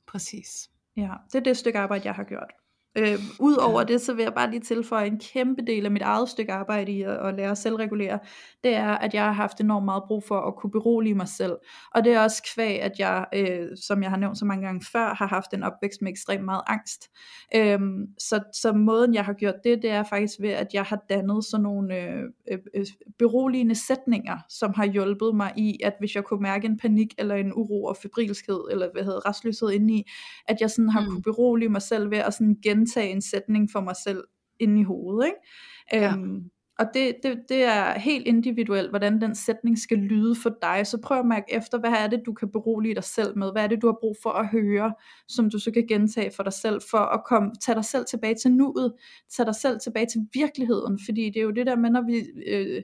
[0.07, 0.69] Præcis.
[0.97, 2.62] Ja, det er det stykke arbejde, jeg har gjort.
[2.97, 6.29] Øh, Udover det, så vil jeg bare lige tilføje en kæmpe del af mit eget
[6.29, 8.19] stykke arbejde i at, at lære at selvregulere.
[8.63, 11.53] Det er, at jeg har haft enormt meget brug for at kunne berolige mig selv.
[11.95, 14.85] Og det er også kvæg, at jeg, øh, som jeg har nævnt så mange gange
[14.91, 17.09] før, har haft en opvækst med ekstremt meget angst.
[17.55, 17.79] Øh,
[18.17, 21.45] så, så måden, jeg har gjort det, det er faktisk ved, at jeg har dannet
[21.45, 22.85] sådan nogle øh, øh, øh,
[23.19, 27.35] beroligende sætninger, som har hjulpet mig i, at hvis jeg kunne mærke en panik, eller
[27.35, 30.09] en uro og febrilskhed, eller hvad hedder restløshed indeni,
[30.47, 31.07] at jeg sådan har mm.
[31.07, 34.23] kunne berolige mig selv ved at sådan gen gentage en sætning for mig selv
[34.59, 35.25] inde i hovedet.
[35.25, 35.37] Ikke?
[36.05, 36.13] Ja.
[36.13, 40.87] Øhm, og det, det, det er helt individuelt, hvordan den sætning skal lyde for dig.
[40.87, 43.51] Så prøv at mærke efter, hvad er det, du kan berolige dig selv med?
[43.51, 44.93] Hvad er det, du har brug for at høre,
[45.27, 48.35] som du så kan gentage for dig selv, for at komme, tage dig selv tilbage
[48.35, 48.93] til nuet,
[49.35, 50.99] tage dig selv tilbage til virkeligheden.
[51.05, 52.17] Fordi det er jo det der med, når vi
[52.47, 52.81] øh,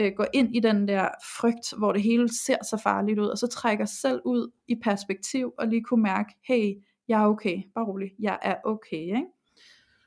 [0.00, 1.08] øh, går ind i den der
[1.40, 5.52] frygt, hvor det hele ser så farligt ud, og så trækker selv ud i perspektiv,
[5.58, 6.74] og lige kunne mærke, hey,
[7.08, 9.37] jeg er okay, bare rolig, jeg er okay, ikke?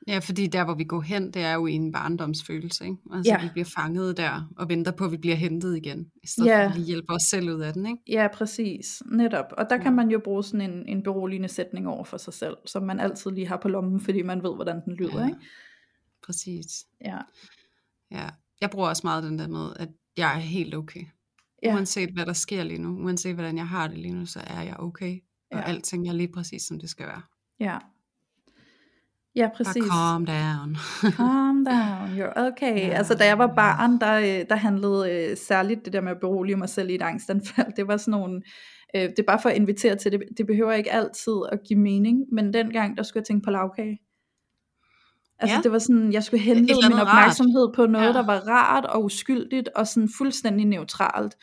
[0.08, 2.96] Ja, fordi der hvor vi går hen, det er jo en barndomsfølelse, ikke?
[3.12, 3.42] Altså ja.
[3.42, 6.66] vi bliver fanget der, og venter på, at vi bliver hentet igen, i stedet ja.
[6.66, 8.02] for at vi hjælper os selv ud af den, ikke?
[8.08, 9.44] Ja, præcis, netop.
[9.58, 9.82] Og der ja.
[9.82, 13.00] kan man jo bruge sådan en, en beroligende sætning over for sig selv, som man
[13.00, 15.26] altid lige har på lommen, fordi man ved, hvordan den lyder, ja.
[15.26, 15.40] ikke?
[16.26, 16.66] Præcis.
[17.04, 17.18] Ja.
[18.10, 18.28] Ja,
[18.60, 21.04] jeg bruger også meget den der med, at jeg er helt okay.
[21.62, 21.74] Ja.
[21.74, 24.62] Uanset hvad der sker lige nu, uanset hvordan jeg har det lige nu, så er
[24.62, 25.18] jeg okay.
[25.52, 25.64] Og ja.
[25.64, 27.22] alting er lige præcis, som det skal være.
[27.60, 27.78] Ja,
[29.36, 29.82] Ja, præcis.
[29.82, 30.76] Bare calm down.
[31.20, 32.78] calm down, you're okay.
[32.78, 32.98] Yeah.
[32.98, 36.20] Altså, da jeg var barn, der, øh, der handlede øh, særligt det der med at
[36.20, 37.72] berolige mig selv i et angstanfald.
[37.76, 38.42] Det var sådan nogle,
[38.96, 40.22] øh, det er bare for at invitere til det.
[40.38, 43.98] Det behøver ikke altid at give mening, men dengang, der skulle jeg tænke på lavkage.
[45.38, 45.62] Altså ja.
[45.62, 47.74] det var sådan, jeg skulle hente min opmærksomhed rart.
[47.76, 48.12] på noget, ja.
[48.12, 51.36] der var rart og uskyldigt, og sådan fuldstændig neutralt.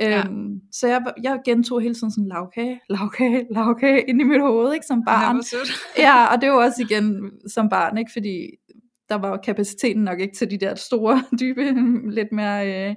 [0.00, 0.26] Ja.
[0.26, 4.74] Øhm, så jeg, jeg gentog hele tiden sådan, lavkage, lavkage, lavkage, ind i mit hoved,
[4.74, 5.42] ikke, som barn.
[6.06, 8.50] ja, og det var også igen som barn, ikke, fordi
[9.08, 11.62] der var kapaciteten nok ikke til de der store, dybe,
[12.10, 12.88] lidt mere...
[12.88, 12.94] Øh,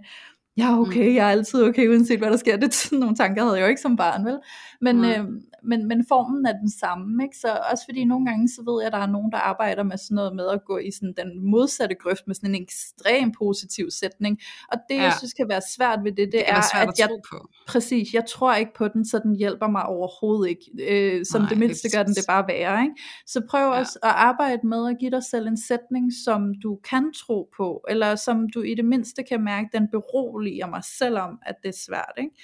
[0.58, 1.16] ja okay, mm.
[1.16, 2.58] jeg er altid okay, uanset hvad der sker.
[2.58, 4.40] Det sådan nogle tanker havde jeg jo ikke som barn, vel?
[4.82, 5.04] Men, mm.
[5.04, 5.26] øh,
[5.64, 7.38] men, men formen er den samme, ikke?
[7.38, 9.98] Så også fordi nogle gange, så ved jeg, at der er nogen, der arbejder med
[9.98, 13.92] sådan noget med at gå i sådan den modsatte grøft, med sådan en ekstrem positiv
[13.92, 14.40] sætning.
[14.72, 15.04] Og det, ja.
[15.04, 17.50] jeg synes kan være svært ved det, det, det er, at, at jeg, på.
[17.68, 20.66] præcis, jeg tror ikke på den, så den hjælper mig overhovedet ikke.
[20.90, 22.96] Øh, som Nej, det mindste gør den det bare værre, ikke?
[23.28, 23.80] Så prøv ja.
[23.80, 27.86] også at arbejde med at give dig selv en sætning, som du kan tro på,
[27.90, 31.80] eller som du i det mindste kan mærke, den beroliger mig, selvom at det er
[31.88, 32.36] svært, ikke?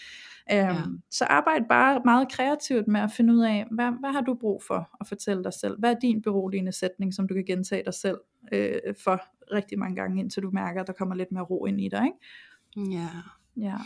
[0.52, 0.84] Øhm, ja.
[1.12, 4.64] Så arbejd bare meget kreativt med at finde ud af, hvad, hvad har du brug
[4.68, 5.80] for at fortælle dig selv?
[5.80, 8.18] Hvad er din beroligende sætning, som du kan gentage dig selv
[8.52, 9.22] øh, for
[9.54, 12.06] rigtig mange gange, indtil du mærker, at der kommer lidt mere ro ind i dig,
[12.06, 12.92] ikke?
[12.96, 13.10] Ja.
[13.58, 13.78] Ja.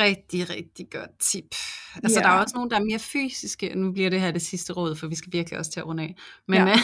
[0.00, 1.54] Rigtig, rigtig godt tip.
[2.04, 2.26] Altså ja.
[2.26, 3.74] der er også nogle, der er mere fysiske.
[3.74, 6.02] Nu bliver det her det sidste råd, for vi skal virkelig også til at runde
[6.02, 6.16] af.
[6.48, 6.74] Men ja.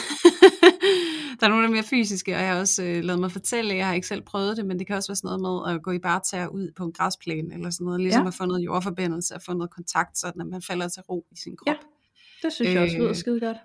[1.40, 3.74] der er nogle, der er mere fysiske, og jeg har også øh, lavet mig fortælle,
[3.74, 5.82] jeg har ikke selv prøvet det, men det kan også være sådan noget med at
[5.82, 8.28] gå i barter ud på en græsplæne, eller sådan noget, ligesom ja.
[8.28, 11.36] at få noget jordforbindelse, og få noget kontakt, sådan at man falder til ro i
[11.36, 11.66] sin krop.
[11.66, 11.74] Ja.
[12.42, 13.56] Det synes jeg også lyder øh, skide godt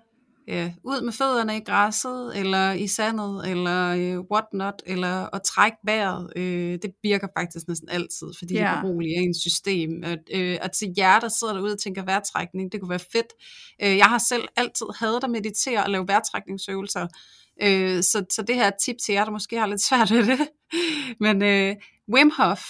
[0.48, 5.76] ja, ud med fødderne i græsset, eller i sandet, eller øh, whatnot, eller at trække
[5.84, 6.32] vejret.
[6.36, 8.72] Øh, det virker faktisk næsten altid, fordi ja.
[8.72, 10.04] det beroliger ens system.
[10.04, 13.32] At, øh, at til jer, der sidder derude og tænker vejrtrækning, det kunne være fedt.
[13.82, 17.06] Øh, jeg har selv altid hadet at meditere og lave vejrtrækningsøvelser,
[17.62, 20.48] øh, så, så det her tip til jer, der måske har lidt svært ved det.
[21.24, 21.76] Men øh,
[22.14, 22.64] Wim Hof,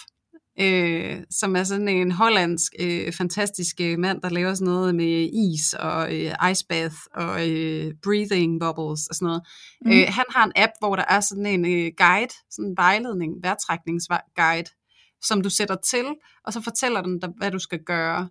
[0.60, 5.30] øh, som er sådan en hollandsk øh, fantastisk øh, mand, der laver sådan noget med
[5.32, 9.42] is og øh, ice bath og øh, breathing bubbles og sådan noget.
[9.84, 9.90] Mm.
[9.90, 13.32] Øh, han har en app, hvor der er sådan en øh, guide, sådan en vejledning,
[13.42, 14.70] vejrtrækningsguide,
[15.22, 16.06] som du sætter til,
[16.44, 18.28] og så fortæller den dig, hvad du skal gøre.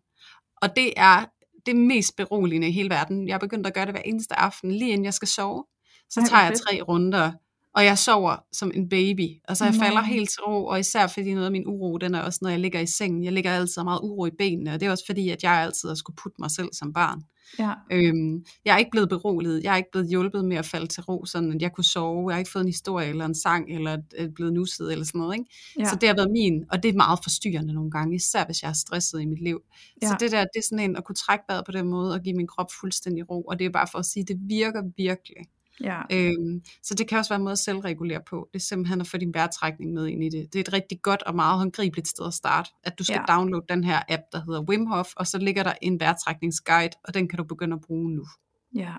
[0.61, 1.25] Og det er
[1.65, 3.27] det mest beroligende i hele verden.
[3.27, 5.65] Jeg er begyndt at gøre det hver eneste aften, lige inden jeg skal sove.
[6.09, 7.31] Så tager jeg tre runder
[7.75, 11.07] og jeg sover som en baby, og så jeg falder helt til ro, og især
[11.07, 13.51] fordi noget af min uro, den er også, når jeg ligger i sengen, jeg ligger
[13.51, 16.15] altid meget uro i benene, og det er også fordi, at jeg altid har skulle
[16.15, 17.21] putte mig selv som barn.
[17.59, 17.73] Ja.
[17.91, 21.03] Øhm, jeg er ikke blevet beroliget, jeg er ikke blevet hjulpet med at falde til
[21.03, 23.75] ro, sådan at jeg kunne sove, jeg har ikke fået en historie, eller en sang,
[23.75, 25.49] eller er blevet nusset, eller sådan noget, ikke?
[25.79, 25.85] Ja.
[25.85, 28.69] Så det har været min, og det er meget forstyrrende nogle gange, især hvis jeg
[28.69, 29.61] er stresset i mit liv.
[30.01, 30.07] Ja.
[30.07, 32.21] Så det der, det er sådan en, at kunne trække vejret på den måde, og
[32.21, 35.37] give min krop fuldstændig ro, og det er bare for at sige, det virker virkelig.
[35.81, 36.01] Ja.
[36.11, 38.49] Øhm, så det kan også være en måde at selvregulere på.
[38.53, 40.53] Det er simpelthen at få din vejrtrækning med ind i det.
[40.53, 42.69] Det er et rigtig godt og meget håndgribeligt sted at starte.
[42.83, 43.33] At du skal ja.
[43.33, 47.13] downloade den her app, der hedder Wim Hof, og så ligger der en vejrtrækningsguide, og
[47.13, 48.25] den kan du begynde at bruge nu.
[48.75, 48.93] Ja,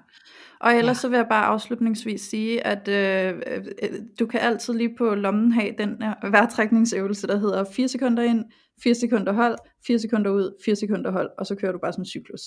[0.60, 1.00] og ellers ja.
[1.00, 5.52] så vil jeg bare afslutningsvis sige, at øh, øh, du kan altid lige på lommen
[5.52, 8.44] have den her vejrtrækningsøvelse, der hedder 4 sekunder ind,
[8.82, 9.56] 4 sekunder hold,
[9.86, 12.42] 4 sekunder ud, 4 sekunder hold, og så kører du bare som cyklus.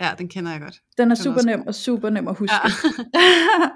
[0.00, 0.80] Ja, den kender jeg godt.
[0.98, 2.54] Den er den super nem og super nem at huske.
[2.54, 2.70] Ja.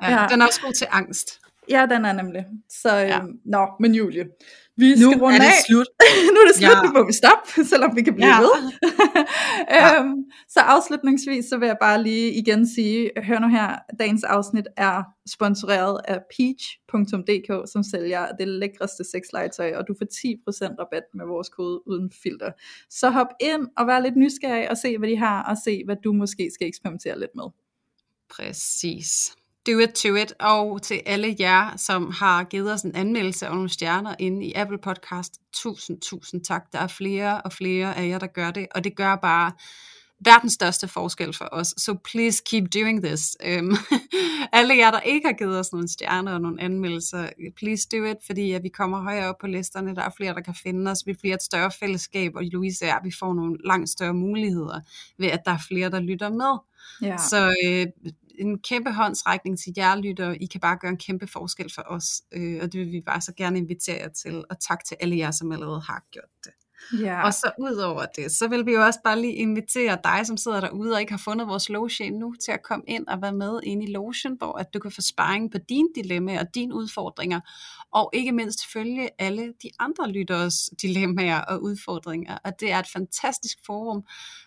[0.08, 0.26] ja, ja.
[0.30, 1.40] Den er også god til angst.
[1.70, 2.46] Ja, den er nemlig.
[2.68, 3.18] Så, ja.
[3.18, 4.24] øhm, nå, men Julie,
[4.76, 5.64] vi nu skal runde er det af.
[5.66, 5.86] slut.
[6.34, 6.82] nu er det slut, ja.
[6.86, 8.40] nu må vi stoppe, selvom vi kan blive ja.
[8.40, 8.72] ved.
[9.76, 10.00] ja.
[10.00, 10.14] øhm,
[10.48, 15.02] så afslutningsvis, så vil jeg bare lige igen sige, hør nu her, dagens afsnit er
[15.28, 21.48] sponsoreret af peach.dk, som sælger det lækreste sexlegetøj, og du får 10% rabat med vores
[21.48, 22.50] kode uden filter.
[22.90, 25.96] Så hop ind og vær lidt nysgerrig og se, hvad de har, og se, hvad
[26.04, 27.44] du måske skal eksperimentere lidt med.
[28.30, 29.39] Præcis.
[29.66, 33.54] Do it to it, og til alle jer, som har givet os en anmeldelse og
[33.54, 35.34] nogle stjerner inde i Apple Podcast.
[35.52, 36.72] Tusind, tusind tak.
[36.72, 39.52] Der er flere og flere af jer, der gør det, og det gør bare
[40.24, 41.74] verdens største forskel for os.
[41.76, 43.36] So please keep doing this.
[43.58, 43.76] Um,
[44.58, 48.16] alle jer, der ikke har givet os nogle stjerner og nogle anmeldelser, please do it,
[48.26, 49.94] fordi at vi kommer højere op på listerne.
[49.94, 51.06] Der er flere, der kan finde os.
[51.06, 54.80] Vi bliver et større fællesskab, og Louise er, vi får nogle langt større muligheder
[55.18, 56.58] ved, at der er flere, der lytter med.
[57.02, 57.16] Ja.
[57.16, 60.32] Så øh, en kæmpe håndsrækning til jer lytter.
[60.41, 63.20] I kan bare gøre en kæmpe forskel for os, øh, og det vil vi bare
[63.20, 64.45] så gerne invitere jer til.
[64.51, 66.53] Og tak til alle jer, som allerede har gjort det.
[67.01, 67.24] Ja.
[67.24, 70.36] Og så ud over det, så vil vi jo også bare lige invitere dig, som
[70.36, 73.32] sidder derude og ikke har fundet vores loge endnu, til at komme ind og være
[73.32, 76.74] med ind i logen, hvor at du kan få sparring på dine dilemmaer og dine
[76.74, 77.41] udfordringer,
[77.93, 82.38] og ikke mindst følge alle de andre lytteres dilemmaer og udfordringer.
[82.45, 84.05] Og det er et fantastisk forum,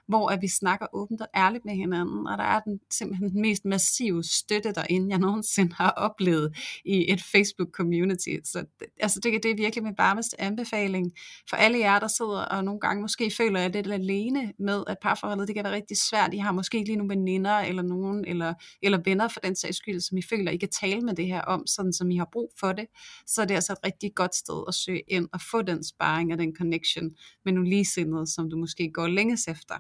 [0.07, 3.41] hvor at vi snakker åbent og ærligt med hinanden, og der er den, simpelthen den
[3.41, 8.35] mest massive støtte derinde, jeg nogensinde har oplevet i et Facebook-community.
[8.43, 8.65] Så
[8.99, 11.11] altså, det, det er virkelig min varmeste anbefaling
[11.49, 14.97] for alle jer, der sidder og nogle gange måske føler jeg lidt alene med, at
[15.01, 16.33] parforholdet det kan være rigtig svært.
[16.33, 19.77] I har måske ikke lige nogle veninder eller nogen, eller, eller venner for den sags
[19.77, 22.29] skyld, som I føler, I kan tale med det her om, sådan som I har
[22.31, 22.85] brug for det.
[23.33, 26.33] Så er det altså et rigtig godt sted at søge ind og få den sparring
[26.33, 27.11] og den connection
[27.45, 29.75] med nogle ligesindede, som du måske går længes efter.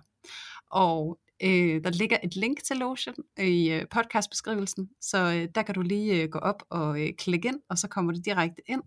[0.71, 5.75] Og øh, der ligger et link til Lotion i øh, podcastbeskrivelsen, så øh, der kan
[5.75, 8.81] du lige øh, gå op og øh, klikke ind, og så kommer du direkte ind.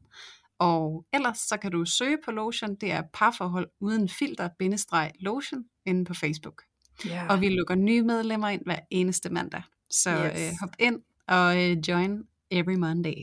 [0.59, 5.65] Og ellers så kan du søge på Lotion, det er parforhold uden filter, bindestreg Lotion,
[5.87, 6.63] inde på Facebook.
[7.07, 7.31] Yeah.
[7.31, 9.63] Og vi lukker nye medlemmer ind hver eneste mandag.
[9.91, 10.41] Så yes.
[10.41, 13.17] øh, hop ind og øh, join every Monday.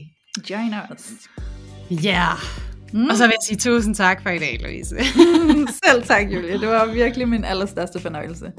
[0.50, 1.28] Join us.
[1.90, 2.10] Ja.
[2.10, 2.38] Yeah.
[2.92, 3.08] Mm.
[3.10, 4.96] Og så vil jeg sige tusind tak for i dag, Louise.
[5.84, 6.60] Selv tak, Julie.
[6.60, 8.52] Det var virkelig min allerstørste fornøjelse.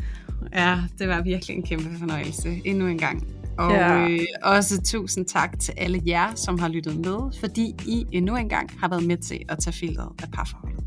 [0.54, 2.62] Ja, det var virkelig en kæmpe fornøjelse.
[2.66, 3.28] Endnu en gang.
[3.58, 4.10] Og ja.
[4.10, 8.50] øh, også tusind tak til alle jer, som har lyttet med, fordi I endnu en
[8.50, 10.84] gang har været med til at tage filteret af parforholdet.